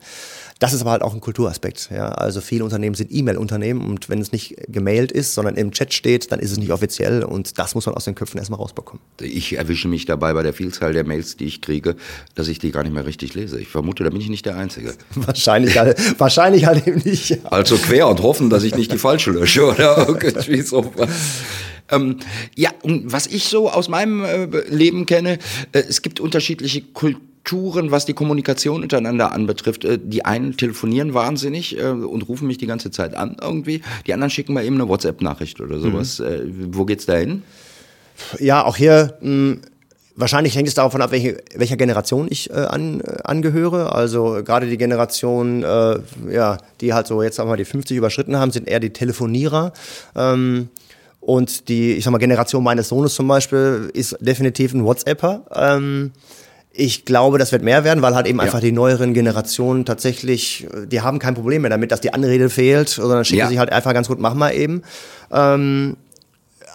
Das 0.59 0.71
ist 0.71 0.81
aber 0.81 0.91
halt 0.91 1.01
auch 1.01 1.13
ein 1.13 1.19
Kulturaspekt. 1.19 1.89
Ja? 1.91 2.09
Also 2.09 2.39
viele 2.39 2.63
Unternehmen 2.63 2.95
sind 2.95 3.11
E-Mail-Unternehmen 3.11 3.81
und 3.89 4.07
wenn 4.07 4.21
es 4.21 4.31
nicht 4.31 4.55
gemailt 4.69 5.11
ist, 5.11 5.33
sondern 5.33 5.55
im 5.55 5.71
Chat 5.71 5.93
steht, 5.93 6.31
dann 6.31 6.39
ist 6.39 6.51
es 6.51 6.57
nicht 6.57 6.71
offiziell 6.71 7.23
und 7.23 7.59
das 7.59 7.75
muss 7.75 7.85
man 7.85 7.95
aus 7.95 8.05
den 8.05 8.15
Köpfen 8.15 8.37
erstmal 8.37 8.59
rausbekommen. 8.59 9.01
Ich 9.19 9.57
erwische 9.57 9.89
mich 9.89 10.05
dabei 10.05 10.33
bei 10.33 10.43
der 10.43 10.53
Vielzahl 10.53 10.93
der 10.93 11.05
Mails, 11.05 11.35
die 11.35 11.45
ich 11.45 11.61
kriege, 11.61 11.97
dass 12.35 12.47
ich 12.47 12.59
die 12.59 12.71
gar 12.71 12.83
nicht 12.83 12.93
mehr 12.93 13.05
richtig 13.05 13.33
lese. 13.33 13.59
Ich 13.59 13.67
vermute, 13.67 14.05
da 14.05 14.09
bin 14.09 14.21
ich 14.21 14.29
nicht 14.29 14.45
der 14.45 14.55
Einzige. 14.55 14.93
wahrscheinlich, 15.15 15.77
halt, 15.77 15.97
wahrscheinlich 16.19 16.65
halt 16.65 16.87
eben 16.87 17.01
nicht. 17.03 17.37
Also 17.51 17.75
quer 17.75 18.07
und 18.07 18.21
hoffen, 18.21 18.49
dass 18.49 18.63
ich 18.63 18.75
nicht 18.75 18.93
die 18.93 18.97
falsche 18.97 19.31
lösche 19.31 19.65
oder 19.65 20.07
irgendwie 20.07 20.61
sowas. 20.61 21.09
Ähm, 21.91 22.17
ja, 22.55 22.71
und 22.81 23.11
was 23.11 23.27
ich 23.27 23.43
so 23.43 23.69
aus 23.69 23.89
meinem 23.89 24.23
äh, 24.23 24.45
Leben 24.69 25.05
kenne, 25.05 25.37
äh, 25.73 25.83
es 25.87 26.01
gibt 26.01 26.21
unterschiedliche 26.21 26.81
Kulturen 26.81 27.34
Strukturen, 27.45 27.91
was 27.91 28.05
die 28.05 28.13
Kommunikation 28.13 28.81
untereinander 28.81 29.31
anbetrifft. 29.31 29.85
Äh, 29.85 29.99
die 30.01 30.25
einen 30.25 30.57
telefonieren 30.57 31.13
wahnsinnig 31.13 31.77
äh, 31.77 31.89
und 31.89 32.23
rufen 32.23 32.47
mich 32.47 32.57
die 32.57 32.65
ganze 32.65 32.89
Zeit 32.89 33.15
an 33.15 33.37
irgendwie. 33.39 33.81
Die 34.07 34.13
anderen 34.13 34.31
schicken 34.31 34.53
mal 34.53 34.65
eben 34.65 34.75
eine 34.75 34.89
WhatsApp-Nachricht 34.89 35.61
oder 35.61 35.79
sowas. 35.79 36.19
Mhm. 36.19 36.25
Äh, 36.25 36.39
wo 36.71 36.85
geht's 36.85 37.05
da 37.05 37.15
hin? 37.15 37.43
Ja, 38.39 38.65
auch 38.65 38.77
hier 38.77 39.17
mh, 39.21 39.27
hm, 39.29 39.61
Wahrscheinlich 40.17 40.55
hängt 40.55 40.69
es 40.69 40.73
davon 40.75 41.01
ab, 41.01 41.11
welche, 41.11 41.43
welcher 41.55 41.75
Generation 41.75 42.27
ich 42.29 42.49
äh, 42.49 42.53
an, 42.53 43.01
äh, 43.01 43.17
angehöre. 43.25 43.93
Also 43.93 44.41
gerade 44.45 44.65
die 44.65 44.77
Generation, 44.77 45.61
äh, 45.61 45.99
ja, 46.31 46.57
die 46.79 46.93
halt 46.93 47.05
so 47.05 47.21
jetzt 47.21 47.35
sagen 47.35 47.47
wir 47.49 47.51
mal 47.51 47.57
die 47.57 47.65
50 47.65 47.97
überschritten 47.97 48.37
haben, 48.37 48.51
sind 48.51 48.69
eher 48.69 48.79
die 48.79 48.91
Telefonierer. 48.91 49.73
Ähm, 50.15 50.69
und 51.19 51.67
die, 51.67 51.95
ich 51.95 52.05
sag 52.05 52.11
mal, 52.11 52.19
Generation 52.19 52.63
meines 52.63 52.87
Sohnes 52.87 53.13
zum 53.13 53.27
Beispiel 53.27 53.91
ist 53.93 54.15
definitiv 54.21 54.73
ein 54.73 54.85
WhatsApper. 54.85 55.43
Ähm, 55.53 56.11
ich 56.77 57.05
glaube, 57.05 57.37
das 57.37 57.51
wird 57.51 57.63
mehr 57.63 57.83
werden, 57.83 58.01
weil 58.01 58.15
halt 58.15 58.27
eben 58.27 58.39
ja. 58.39 58.43
einfach 58.43 58.59
die 58.59 58.71
neueren 58.71 59.13
Generationen 59.13 59.85
tatsächlich, 59.85 60.67
die 60.87 61.01
haben 61.01 61.19
kein 61.19 61.33
Problem 61.33 61.61
mehr 61.61 61.71
damit, 61.71 61.91
dass 61.91 62.01
die 62.01 62.13
Anrede 62.13 62.49
fehlt, 62.49 62.89
sondern 62.89 63.23
schicken 63.23 63.39
ja. 63.39 63.47
sie 63.47 63.59
halt 63.59 63.71
einfach 63.71 63.93
ganz 63.93 64.07
gut, 64.07 64.19
mach 64.19 64.33
mal 64.33 64.51
eben. 64.51 64.81
Ähm, 65.31 65.95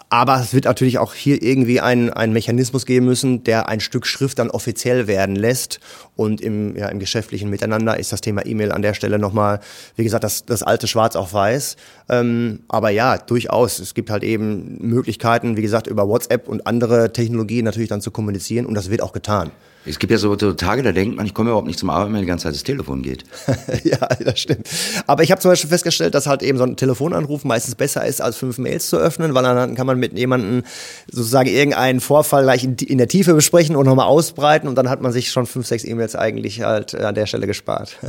Aber 0.08 0.40
es 0.40 0.52
wird 0.54 0.64
natürlich 0.64 0.98
auch 0.98 1.14
hier 1.14 1.40
irgendwie 1.40 1.80
einen, 1.80 2.10
einen 2.10 2.32
Mechanismus 2.32 2.84
geben 2.84 3.06
müssen, 3.06 3.44
der 3.44 3.68
ein 3.68 3.78
Stück 3.78 4.06
Schrift 4.06 4.40
dann 4.40 4.50
offiziell 4.50 5.06
werden 5.06 5.36
lässt. 5.36 5.78
Und 6.20 6.42
im, 6.42 6.76
ja, 6.76 6.88
im 6.88 6.98
geschäftlichen 6.98 7.48
Miteinander 7.48 7.98
ist 7.98 8.12
das 8.12 8.20
Thema 8.20 8.44
E-Mail 8.44 8.72
an 8.72 8.82
der 8.82 8.92
Stelle 8.92 9.18
nochmal, 9.18 9.58
wie 9.96 10.04
gesagt, 10.04 10.22
das, 10.22 10.44
das 10.44 10.62
alte 10.62 10.86
Schwarz 10.86 11.16
auf 11.16 11.32
Weiß. 11.32 11.76
Ähm, 12.10 12.60
aber 12.68 12.90
ja, 12.90 13.16
durchaus. 13.16 13.78
Es 13.78 13.94
gibt 13.94 14.10
halt 14.10 14.22
eben 14.22 14.76
Möglichkeiten, 14.80 15.56
wie 15.56 15.62
gesagt, 15.62 15.86
über 15.86 16.06
WhatsApp 16.08 16.46
und 16.46 16.66
andere 16.66 17.14
Technologien 17.14 17.64
natürlich 17.64 17.88
dann 17.88 18.02
zu 18.02 18.10
kommunizieren. 18.10 18.66
Und 18.66 18.74
das 18.74 18.90
wird 18.90 19.00
auch 19.00 19.12
getan. 19.12 19.50
Es 19.86 19.98
gibt 19.98 20.10
ja 20.10 20.18
so, 20.18 20.38
so 20.38 20.52
Tage, 20.52 20.82
da 20.82 20.92
denkt 20.92 21.16
man, 21.16 21.24
ich 21.24 21.32
komme 21.32 21.48
überhaupt 21.48 21.66
nicht 21.66 21.78
zum 21.78 21.88
Arbeiten, 21.88 22.12
wenn 22.12 22.20
die 22.20 22.26
ganze 22.26 22.44
Zeit 22.44 22.54
das 22.54 22.64
Telefon 22.64 23.00
geht. 23.00 23.24
ja, 23.84 23.96
das 24.22 24.38
stimmt. 24.38 24.68
Aber 25.06 25.22
ich 25.22 25.30
habe 25.30 25.40
zum 25.40 25.50
Beispiel 25.50 25.70
festgestellt, 25.70 26.14
dass 26.14 26.26
halt 26.26 26.42
eben 26.42 26.58
so 26.58 26.64
ein 26.64 26.76
Telefonanruf 26.76 27.44
meistens 27.44 27.76
besser 27.76 28.04
ist, 28.04 28.20
als 28.20 28.36
fünf 28.36 28.58
Mails 28.58 28.90
zu 28.90 28.98
öffnen, 28.98 29.32
weil 29.32 29.42
dann 29.42 29.74
kann 29.76 29.86
man 29.86 29.98
mit 29.98 30.18
jemandem 30.18 30.64
sozusagen 31.10 31.48
irgendeinen 31.48 32.00
Vorfall 32.00 32.42
gleich 32.42 32.62
in, 32.62 32.74
in 32.74 32.98
der 32.98 33.08
Tiefe 33.08 33.32
besprechen 33.32 33.74
und 33.74 33.86
nochmal 33.86 34.06
ausbreiten 34.06 34.68
und 34.68 34.74
dann 34.74 34.90
hat 34.90 35.00
man 35.00 35.12
sich 35.12 35.30
schon 35.30 35.46
fünf, 35.46 35.66
sechs 35.66 35.84
E-Mails 35.84 36.09
eigentlich 36.16 36.62
halt 36.62 36.94
an 36.94 37.14
der 37.14 37.26
Stelle 37.26 37.46
gespart. 37.46 37.98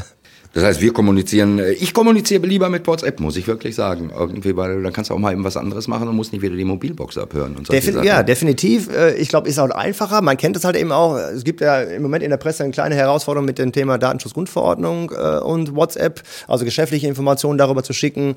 Das 0.54 0.66
heißt, 0.66 0.82
wir 0.82 0.92
kommunizieren, 0.92 1.60
äh, 1.60 1.72
ich 1.72 1.94
kommuniziere 1.94 2.46
lieber 2.46 2.68
mit 2.68 2.86
WhatsApp, 2.86 3.22
muss 3.22 3.38
ich 3.38 3.48
wirklich 3.48 3.74
sagen. 3.74 4.12
Irgendwie, 4.18 4.56
weil 4.58 4.84
dann 4.84 4.92
kannst 4.92 5.10
du 5.10 5.14
auch 5.14 5.18
mal 5.18 5.32
eben 5.32 5.46
was 5.46 5.56
anderes 5.56 5.88
machen 5.88 6.10
und 6.10 6.16
musst 6.16 6.34
nicht 6.34 6.42
wieder 6.42 6.56
die 6.58 6.66
Mobilbox 6.66 7.18
abhören. 7.18 7.56
Und 7.56 7.72
Defin 7.72 8.04
ja, 8.04 8.22
definitiv. 8.22 8.90
Äh, 8.94 9.16
ich 9.16 9.30
glaube, 9.30 9.48
ist 9.48 9.60
auch 9.60 9.70
einfacher. 9.70 10.22
Man 10.22 10.36
kennt 10.36 10.58
es 10.58 10.66
halt 10.66 10.76
eben 10.76 10.92
auch. 10.92 11.16
Es 11.16 11.46
gibt 11.46 11.62
ja 11.62 11.82
im 11.82 12.02
Moment 12.02 12.24
in 12.24 12.32
der 12.32 12.38
Presse 12.38 12.64
eine 12.64 12.74
kleine 12.74 12.96
Herausforderung 12.96 13.46
mit 13.46 13.60
dem 13.60 13.72
Thema 13.72 13.98
Datenschutzgrundverordnung 13.98 15.12
äh, 15.12 15.40
und 15.40 15.74
WhatsApp. 15.74 16.22
Also 16.50 16.66
geschäftliche 16.66 17.08
Informationen 17.08 17.58
darüber 17.58 17.84
zu 17.84 17.94
schicken, 17.94 18.36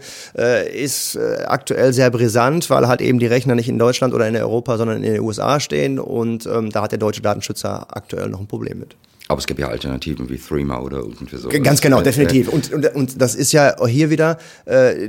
ist 0.74 1.18
aktuell 1.46 1.92
sehr 1.92 2.10
brisant, 2.10 2.70
weil 2.70 2.86
halt 2.86 3.00
eben 3.00 3.18
die 3.18 3.26
Rechner 3.26 3.54
nicht 3.54 3.68
in 3.68 3.78
Deutschland 3.78 4.14
oder 4.14 4.28
in 4.28 4.36
Europa, 4.36 4.76
sondern 4.76 5.02
in 5.02 5.14
den 5.14 5.20
USA 5.20 5.60
stehen. 5.60 5.98
Und 5.98 6.46
ähm, 6.46 6.70
da 6.70 6.82
hat 6.82 6.92
der 6.92 6.98
deutsche 6.98 7.22
Datenschützer 7.22 7.86
aktuell 7.90 8.28
noch 8.28 8.40
ein 8.40 8.46
Problem 8.46 8.78
mit. 8.78 8.96
Aber 9.28 9.38
es 9.38 9.46
gibt 9.46 9.58
ja 9.58 9.68
Alternativen 9.68 10.28
wie 10.28 10.36
Threema 10.36 10.80
oder 10.80 10.98
irgendwie 10.98 11.36
so. 11.36 11.48
Ganz 11.48 11.80
genau, 11.80 12.02
definitiv. 12.02 12.48
Und, 12.48 12.72
und, 12.72 12.94
und 12.94 13.20
das 13.22 13.34
ist 13.34 13.52
ja 13.52 13.74
hier 13.86 14.10
wieder 14.10 14.36
äh, 14.66 15.08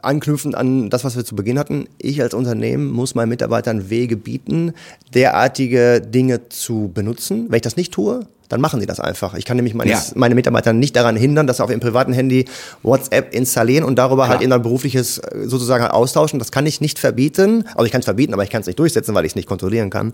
anknüpfend 0.00 0.54
an 0.54 0.88
das, 0.88 1.04
was 1.04 1.16
wir 1.16 1.24
zu 1.24 1.36
Beginn 1.36 1.58
hatten. 1.58 1.86
Ich 1.98 2.22
als 2.22 2.32
Unternehmen 2.32 2.90
muss 2.90 3.14
meinen 3.14 3.28
Mitarbeitern 3.28 3.90
Wege 3.90 4.16
bieten, 4.16 4.72
derartige 5.12 6.00
Dinge 6.00 6.48
zu 6.48 6.90
benutzen. 6.94 7.46
Wenn 7.50 7.56
ich 7.56 7.62
das 7.62 7.76
nicht 7.76 7.92
tue, 7.92 8.26
dann 8.52 8.60
machen 8.60 8.80
die 8.80 8.86
das 8.86 9.00
einfach. 9.00 9.34
Ich 9.34 9.46
kann 9.46 9.56
nämlich 9.56 9.74
meine, 9.74 9.90
ja. 9.90 10.02
meine 10.14 10.34
Mitarbeiter 10.34 10.74
nicht 10.74 10.94
daran 10.94 11.16
hindern, 11.16 11.46
dass 11.46 11.56
sie 11.56 11.64
auf 11.64 11.70
ihrem 11.70 11.80
privaten 11.80 12.12
Handy 12.12 12.44
WhatsApp 12.82 13.34
installieren 13.34 13.82
und 13.84 13.96
darüber 13.96 14.24
Klar. 14.24 14.36
halt 14.36 14.42
in 14.42 14.52
ein 14.52 14.62
berufliches 14.62 15.18
äh, 15.18 15.46
sozusagen 15.46 15.82
halt 15.82 15.94
austauschen. 15.94 16.38
Das 16.38 16.52
kann 16.52 16.66
ich 16.66 16.82
nicht 16.82 16.98
verbieten. 16.98 17.64
Also 17.74 17.84
ich 17.84 17.92
kann 17.92 18.00
es 18.00 18.04
verbieten, 18.04 18.34
aber 18.34 18.44
ich 18.44 18.50
kann 18.50 18.60
es 18.60 18.66
nicht 18.66 18.78
durchsetzen, 18.78 19.14
weil 19.14 19.24
ich 19.24 19.32
es 19.32 19.36
nicht 19.36 19.48
kontrollieren 19.48 19.88
kann. 19.88 20.12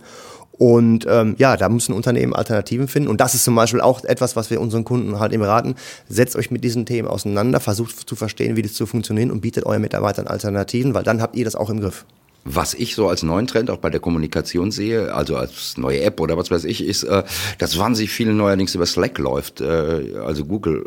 Und 0.58 1.06
ähm, 1.08 1.36
ja, 1.38 1.56
da 1.56 1.68
müssen 1.68 1.92
Unternehmen 1.92 2.34
Alternativen 2.34 2.88
finden. 2.88 3.08
Und 3.08 3.20
das 3.20 3.34
ist 3.34 3.44
zum 3.44 3.54
Beispiel 3.54 3.80
auch 3.80 4.04
etwas, 4.04 4.34
was 4.34 4.50
wir 4.50 4.60
unseren 4.60 4.84
Kunden 4.84 5.20
halt 5.20 5.32
eben 5.32 5.44
raten. 5.44 5.76
Setzt 6.08 6.34
euch 6.34 6.50
mit 6.50 6.64
diesen 6.64 6.84
Themen 6.84 7.06
auseinander, 7.06 7.60
versucht 7.60 8.08
zu 8.08 8.16
verstehen, 8.16 8.56
wie 8.56 8.62
das 8.62 8.74
zu 8.74 8.84
funktionieren 8.84 9.30
und 9.30 9.40
bietet 9.40 9.64
euren 9.66 9.82
Mitarbeitern 9.82 10.26
Alternativen, 10.26 10.94
weil 10.94 11.04
dann 11.04 11.22
habt 11.22 11.36
ihr 11.36 11.44
das 11.44 11.54
auch 11.54 11.70
im 11.70 11.80
Griff. 11.80 12.04
Was 12.44 12.74
ich 12.74 12.94
so 12.94 13.08
als 13.08 13.22
neuen 13.22 13.46
Trend 13.46 13.70
auch 13.70 13.78
bei 13.78 13.90
der 13.90 14.00
Kommunikation 14.00 14.70
sehe, 14.70 15.14
also 15.14 15.36
als 15.36 15.76
neue 15.76 16.00
App 16.02 16.20
oder 16.20 16.36
was 16.36 16.50
weiß 16.50 16.64
ich, 16.64 16.84
ist, 16.84 17.04
äh, 17.04 17.22
dass 17.58 17.78
wahnsinnig 17.78 18.10
viel 18.10 18.32
neuerdings 18.32 18.74
über 18.74 18.86
Slack 18.86 19.18
läuft, 19.18 19.60
äh, 19.60 20.16
also 20.24 20.44
Google. 20.44 20.84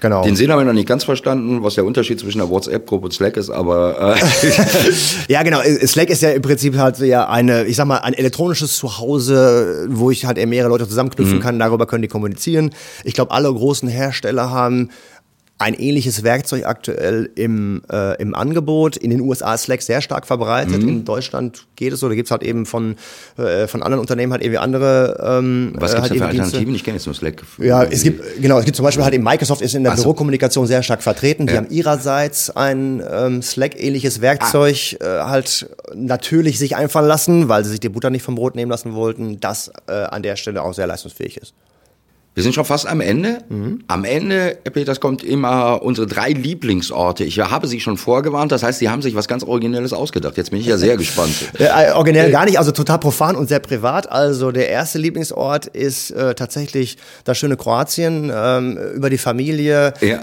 Äh, 0.00 0.10
Genau. 0.10 0.22
Den 0.22 0.36
Sinn 0.36 0.50
haben 0.50 0.60
wir 0.60 0.64
noch 0.64 0.72
nicht 0.72 0.88
ganz 0.88 1.04
verstanden, 1.04 1.62
was 1.62 1.74
der 1.74 1.84
Unterschied 1.84 2.18
zwischen 2.18 2.38
der 2.38 2.48
WhatsApp-Gruppe 2.48 3.06
und 3.06 3.12
Slack 3.12 3.36
ist, 3.36 3.50
aber 3.50 4.16
äh 4.16 4.52
ja 5.28 5.42
genau. 5.42 5.60
Slack 5.86 6.08
ist 6.10 6.22
ja 6.22 6.30
im 6.30 6.42
Prinzip 6.42 6.76
halt 6.76 6.98
ja 6.98 7.28
eine, 7.28 7.64
ich 7.64 7.76
sag 7.76 7.86
mal, 7.86 7.98
ein 7.98 8.14
elektronisches 8.14 8.76
Zuhause, 8.76 9.86
wo 9.90 10.10
ich 10.10 10.24
halt 10.24 10.38
eher 10.38 10.46
mehrere 10.46 10.70
Leute 10.70 10.88
zusammenknüpfen 10.88 11.36
mhm. 11.36 11.42
kann. 11.42 11.58
Darüber 11.58 11.86
können 11.86 12.02
die 12.02 12.08
kommunizieren. 12.08 12.70
Ich 13.04 13.14
glaube, 13.14 13.30
alle 13.32 13.52
großen 13.52 13.88
Hersteller 13.88 14.50
haben 14.50 14.90
ein 15.60 15.74
ähnliches 15.74 16.22
Werkzeug 16.22 16.64
aktuell 16.64 17.28
im, 17.34 17.82
äh, 17.92 18.20
im 18.20 18.34
Angebot. 18.34 18.96
In 18.96 19.10
den 19.10 19.20
USA 19.20 19.54
ist 19.54 19.64
Slack 19.64 19.82
sehr 19.82 20.00
stark 20.00 20.26
verbreitet. 20.26 20.82
Mhm. 20.82 20.88
In 20.88 21.04
Deutschland 21.04 21.66
geht 21.76 21.92
es 21.92 22.00
so. 22.00 22.08
Da 22.08 22.14
gibt's 22.14 22.30
halt 22.30 22.42
eben 22.42 22.64
von, 22.64 22.96
äh, 23.36 23.66
von 23.66 23.82
anderen 23.82 24.00
Unternehmen 24.00 24.32
halt 24.32 24.42
irgendwie 24.42 24.56
andere. 24.56 25.18
Ähm, 25.22 25.72
Was 25.74 25.92
gibt's 25.92 26.08
halt 26.08 26.18
für 26.18 26.26
Alternativen? 26.26 26.74
Ich 26.74 26.82
kenne 26.82 26.96
jetzt 26.96 27.04
nur 27.04 27.14
Slack. 27.14 27.42
Ja, 27.58 27.84
es 27.84 28.02
gibt, 28.02 28.40
genau, 28.40 28.58
es 28.58 28.64
gibt 28.64 28.74
zum 28.74 28.84
Beispiel 28.84 29.04
halt 29.04 29.12
eben 29.12 29.22
Microsoft 29.22 29.60
ist 29.60 29.74
in 29.74 29.84
der 29.84 29.96
so. 29.96 30.04
Bürokommunikation 30.04 30.66
sehr 30.66 30.82
stark 30.82 31.02
vertreten. 31.02 31.46
Die 31.46 31.52
ja. 31.52 31.58
haben 31.58 31.68
ihrerseits 31.68 32.48
ein 32.48 33.02
ähm, 33.10 33.42
Slack-ähnliches 33.42 34.22
Werkzeug 34.22 34.96
ah. 35.00 35.04
äh, 35.04 35.22
halt 35.24 35.68
natürlich 35.94 36.58
sich 36.58 36.74
einfallen 36.74 37.06
lassen, 37.06 37.50
weil 37.50 37.64
sie 37.64 37.70
sich 37.72 37.80
die 37.80 37.90
Butter 37.90 38.08
nicht 38.08 38.22
vom 38.22 38.34
Brot 38.34 38.54
nehmen 38.54 38.70
lassen 38.70 38.94
wollten, 38.94 39.40
das 39.40 39.70
äh, 39.88 39.92
an 39.92 40.22
der 40.22 40.36
Stelle 40.36 40.62
auch 40.62 40.72
sehr 40.72 40.86
leistungsfähig 40.86 41.36
ist. 41.36 41.52
Wir 42.34 42.44
sind 42.44 42.54
schon 42.54 42.64
fast 42.64 42.86
am 42.86 43.00
Ende. 43.00 43.38
Mhm. 43.48 43.82
Am 43.88 44.04
Ende, 44.04 44.58
das 44.86 45.00
kommt 45.00 45.24
immer 45.24 45.82
unsere 45.82 46.06
drei 46.06 46.30
Lieblingsorte. 46.30 47.24
Ich 47.24 47.40
habe 47.40 47.66
sie 47.66 47.80
schon 47.80 47.96
vorgewarnt, 47.96 48.52
das 48.52 48.62
heißt, 48.62 48.78
sie 48.78 48.88
haben 48.88 49.02
sich 49.02 49.16
was 49.16 49.26
ganz 49.26 49.42
Originelles 49.42 49.92
ausgedacht. 49.92 50.36
Jetzt 50.36 50.50
bin 50.50 50.60
ich 50.60 50.66
ja 50.66 50.78
sehr 50.78 50.96
gespannt. 50.98 51.34
Äh, 51.58 51.92
originell 51.92 52.30
gar 52.30 52.44
nicht, 52.44 52.58
also 52.58 52.70
total 52.70 52.98
profan 52.98 53.34
und 53.34 53.48
sehr 53.48 53.58
privat. 53.58 54.10
Also 54.10 54.52
der 54.52 54.68
erste 54.68 54.98
Lieblingsort 54.98 55.66
ist 55.66 56.12
äh, 56.12 56.36
tatsächlich 56.36 56.98
das 57.24 57.36
schöne 57.36 57.56
Kroatien, 57.56 58.30
ähm, 58.32 58.78
über 58.94 59.10
die 59.10 59.18
Familie. 59.18 59.92
Ja. 60.00 60.22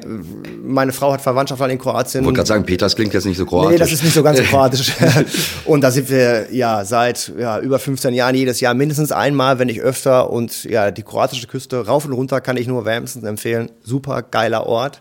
Meine 0.64 0.94
Frau 0.94 1.12
hat 1.12 1.22
Verwandtschaft 1.22 1.62
in 1.62 1.78
Kroatien. 1.78 2.22
Ich 2.22 2.26
wollte 2.26 2.38
gerade 2.38 2.48
sagen, 2.48 2.64
Peters 2.64 2.96
klingt 2.96 3.14
jetzt 3.14 3.26
nicht 3.26 3.38
so 3.38 3.46
kroatisch. 3.46 3.72
Nee, 3.72 3.78
das 3.80 3.92
ist 3.92 4.04
nicht 4.04 4.14
so 4.14 4.24
ganz 4.24 4.38
so 4.38 4.44
kroatisch. 4.50 4.94
und 5.66 5.82
da 5.82 5.92
sind 5.92 6.10
wir 6.10 6.54
ja 6.54 6.86
seit 6.86 7.34
ja, 7.38 7.60
über 7.60 7.80
15 7.80 8.14
Jahren 8.14 8.36
jedes 8.36 8.62
Jahr 8.62 8.74
mindestens 8.74 9.12
einmal, 9.12 9.60
wenn 9.60 9.68
nicht 9.68 9.82
öfter. 9.82 10.30
Und 10.30 10.64
ja, 10.64 10.92
die 10.92 11.04
kroatische 11.04 11.48
Küste 11.48 11.86
rauf 11.98 12.06
und 12.06 12.14
runter 12.14 12.42
kann 12.42 12.58
ich 12.58 12.68
nur 12.68 12.86
wärmstens 12.86 13.24
empfehlen. 13.24 13.72
Super 13.84 14.22
geiler 14.22 14.68
Ort. 14.68 15.00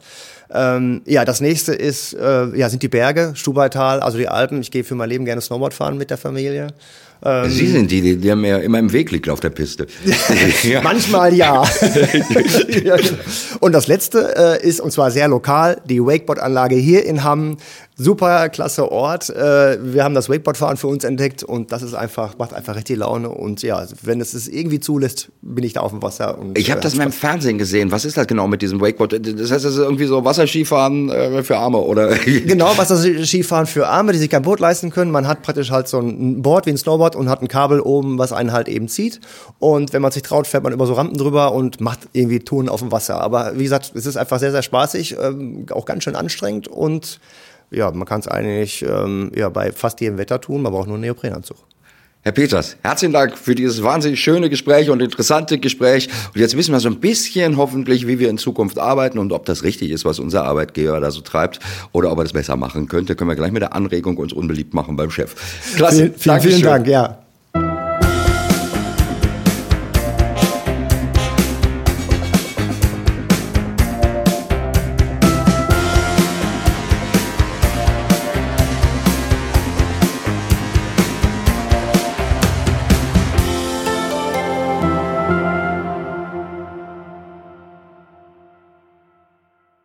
Ähm, 0.53 1.03
ja, 1.07 1.25
das 1.25 1.41
nächste 1.41 1.75
ist, 1.75 2.15
äh, 2.15 2.57
ja, 2.57 2.71
sind 2.71 2.83
die 2.83 2.89
Berge, 2.89 3.33
Stubaital, 3.35 4.01
also 4.01 4.17
die 4.17 4.29
Alpen. 4.29 4.61
Ich 4.61 4.71
gehe 4.71 4.85
für 4.85 4.95
mein 4.95 5.09
Leben 5.09 5.25
gerne 5.25 5.41
Snowboard 5.41 5.75
fahren 5.75 5.99
mit 5.99 6.09
der 6.09 6.19
Familie. 6.19 6.69
Ähm, 7.25 7.51
Sie 7.51 7.67
sind 7.67 7.91
die, 7.91 8.01
die, 8.01 8.17
die 8.17 8.35
mir 8.35 8.61
immer 8.63 8.79
im 8.79 8.93
Weg 8.93 9.11
liegt 9.11 9.29
auf 9.29 9.41
der 9.41 9.51
Piste. 9.51 9.87
Manchmal 10.83 11.35
ja. 11.35 11.65
Genau. 12.71 12.97
und 13.61 13.73
das 13.73 13.89
letzte 13.89 14.61
äh, 14.63 14.67
ist, 14.67 14.81
und 14.81 14.93
zwar 14.93 15.11
sehr 15.11 15.27
lokal, 15.29 15.81
die 15.85 16.01
Wakeboard-Anlage 16.01 16.77
hier 16.77 17.05
in 17.05 17.25
Hamm 17.25 17.57
super 17.99 18.51
klasse 18.51 18.93
Ort. 18.93 19.31
Äh, 19.31 19.79
wir 19.81 20.05
haben 20.05 20.15
das 20.15 20.29
Wakeboardfahren 20.29 20.77
für 20.77 20.87
uns 20.87 21.03
entdeckt 21.03 21.43
und 21.43 21.73
das 21.73 21.83
ist 21.83 21.95
einfach, 21.95 22.37
macht 22.37 22.53
einfach 22.53 22.77
richtig 22.77 22.99
Laune. 22.99 23.31
Und 23.31 23.63
ja, 23.63 23.87
wenn 24.03 24.21
es 24.21 24.35
es 24.35 24.49
irgendwie 24.49 24.81
zulässt, 24.81 25.31
bin 25.41 25.65
ich 25.65 25.73
da 25.73 25.81
auf 25.81 25.93
dem 25.93 26.03
Wasser. 26.03 26.39
Und, 26.39 26.59
ich 26.59 26.71
habe 26.71 26.81
äh, 26.81 26.83
das 26.83 26.95
mal 26.95 27.05
im 27.05 27.13
Fernsehen 27.13 27.57
gesehen. 27.57 27.91
Was 27.91 28.05
ist 28.05 28.19
das 28.19 28.27
genau 28.27 28.49
mit 28.49 28.61
diesem 28.61 28.81
Wakeboard? 28.81 29.13
Das 29.13 29.51
heißt, 29.51 29.65
das 29.65 29.73
ist 29.73 29.79
irgendwie 29.79 30.05
so 30.05 30.25
Wasserskifahren 30.25 31.09
äh, 31.09 31.43
für 31.43 31.57
Arme, 31.57 31.79
oder? 31.79 32.09
genau, 32.25 32.77
Wasserskifahren 32.77 33.67
für 33.67 33.89
Arme, 33.89 34.13
die 34.13 34.19
sich 34.19 34.29
kein 34.29 34.43
Boot 34.43 34.61
leisten 34.61 34.91
können. 34.91 35.11
Man 35.11 35.27
hat 35.27 35.41
praktisch 35.41 35.71
halt 35.71 35.89
so 35.89 35.99
ein 35.99 36.43
Board 36.43 36.67
wie 36.67 36.71
ein 36.71 36.77
Snowboard 36.79 37.17
und 37.17 37.31
hat 37.31 37.41
ein 37.41 37.49
Kabel 37.49 37.81
oben, 37.81 38.19
was 38.19 38.33
einen 38.33 38.53
halt 38.53 38.69
eben 38.69 38.89
zieht. 38.89 39.21
Und 39.59 39.95
wenn 39.95 40.03
man 40.03 40.13
sich 40.13 40.23
traut, 40.23 40.47
fährt 40.47 40.65
man 40.65 40.75
über 40.75 40.87
so 40.87 40.93
Rampen 40.93 41.17
drüber 41.17 41.53
und 41.53 41.81
macht 41.81 42.01
irgendwie 42.13 42.41
Touren 42.41 42.69
auf 42.69 42.81
dem 42.81 42.93
Wasser. 42.93 43.23
Aber 43.23 43.53
wie 43.57 43.63
gesagt, 43.63 43.93
es 43.95 44.05
ist 44.05 44.19
einfach 44.19 44.39
sehr, 44.39 44.53
sehr 44.53 44.63
spaßig, 44.63 45.17
ähm, 45.19 45.65
auch 45.71 45.87
ganz 45.87 46.05
schön 46.05 46.15
anstrengend 46.15 46.69
und 46.69 47.21
ja, 47.71 47.91
man 47.91 48.07
kann 48.07 48.21
es 48.21 48.29
eigentlich 48.29 48.85
ähm, 48.89 49.31
ja, 49.35 49.49
bei 49.49 49.73
fast 49.73 50.01
jedem 50.01 50.19
Wetter 50.19 50.41
tun, 50.41 50.63
man 50.63 50.73
braucht 50.73 50.87
nur 50.87 50.97
einen 50.97 51.03
Neoprenanzug. 51.03 51.57
Herr 52.27 52.33
Peters, 52.33 52.77
herzlichen 52.83 53.13
Dank 53.13 53.39
für 53.39 53.55
dieses 53.55 53.85
wahnsinnig 53.85 54.21
schöne 54.21 54.51
Gespräch 54.51 54.91
und 54.91 55.01
interessante 55.01 55.61
Gespräch. 55.61 56.09
Und 56.35 56.41
jetzt 56.41 56.57
wissen 56.57 56.73
wir 56.73 56.81
so 56.81 56.89
ein 56.89 56.99
bisschen 56.99 57.57
hoffentlich, 57.57 58.09
wie 58.09 58.19
wir 58.19 58.29
in 58.29 58.37
Zukunft 58.37 58.81
arbeiten 58.81 59.21
und 59.21 59.33
ob 59.33 59.47
das 59.47 59.63
richtig 59.63 59.93
ist, 59.93 60.05
was 60.05 60.19
unser 60.19 60.45
Arbeitgeber 60.45 60.99
da 60.99 61.13
so 61.13 61.21
treibt 61.21 61.61
oder 61.93 62.11
ob 62.11 62.19
er 62.19 62.25
das 62.25 62.33
besser 62.33 62.57
machen 62.57 62.89
könnte. 62.89 63.15
Können 63.15 63.31
wir 63.31 63.37
gleich 63.37 63.53
mit 63.53 63.63
der 63.63 63.75
Anregung 63.77 64.17
uns 64.17 64.33
unbeliebt 64.33 64.75
machen 64.75 64.97
beim 64.97 65.13
Chef. 65.13 65.37
Klasse. 65.77 66.13
Vielen, 66.17 66.41
vielen, 66.41 66.41
vielen 66.41 66.63
Dank, 66.63 66.89
ja. 66.89 67.26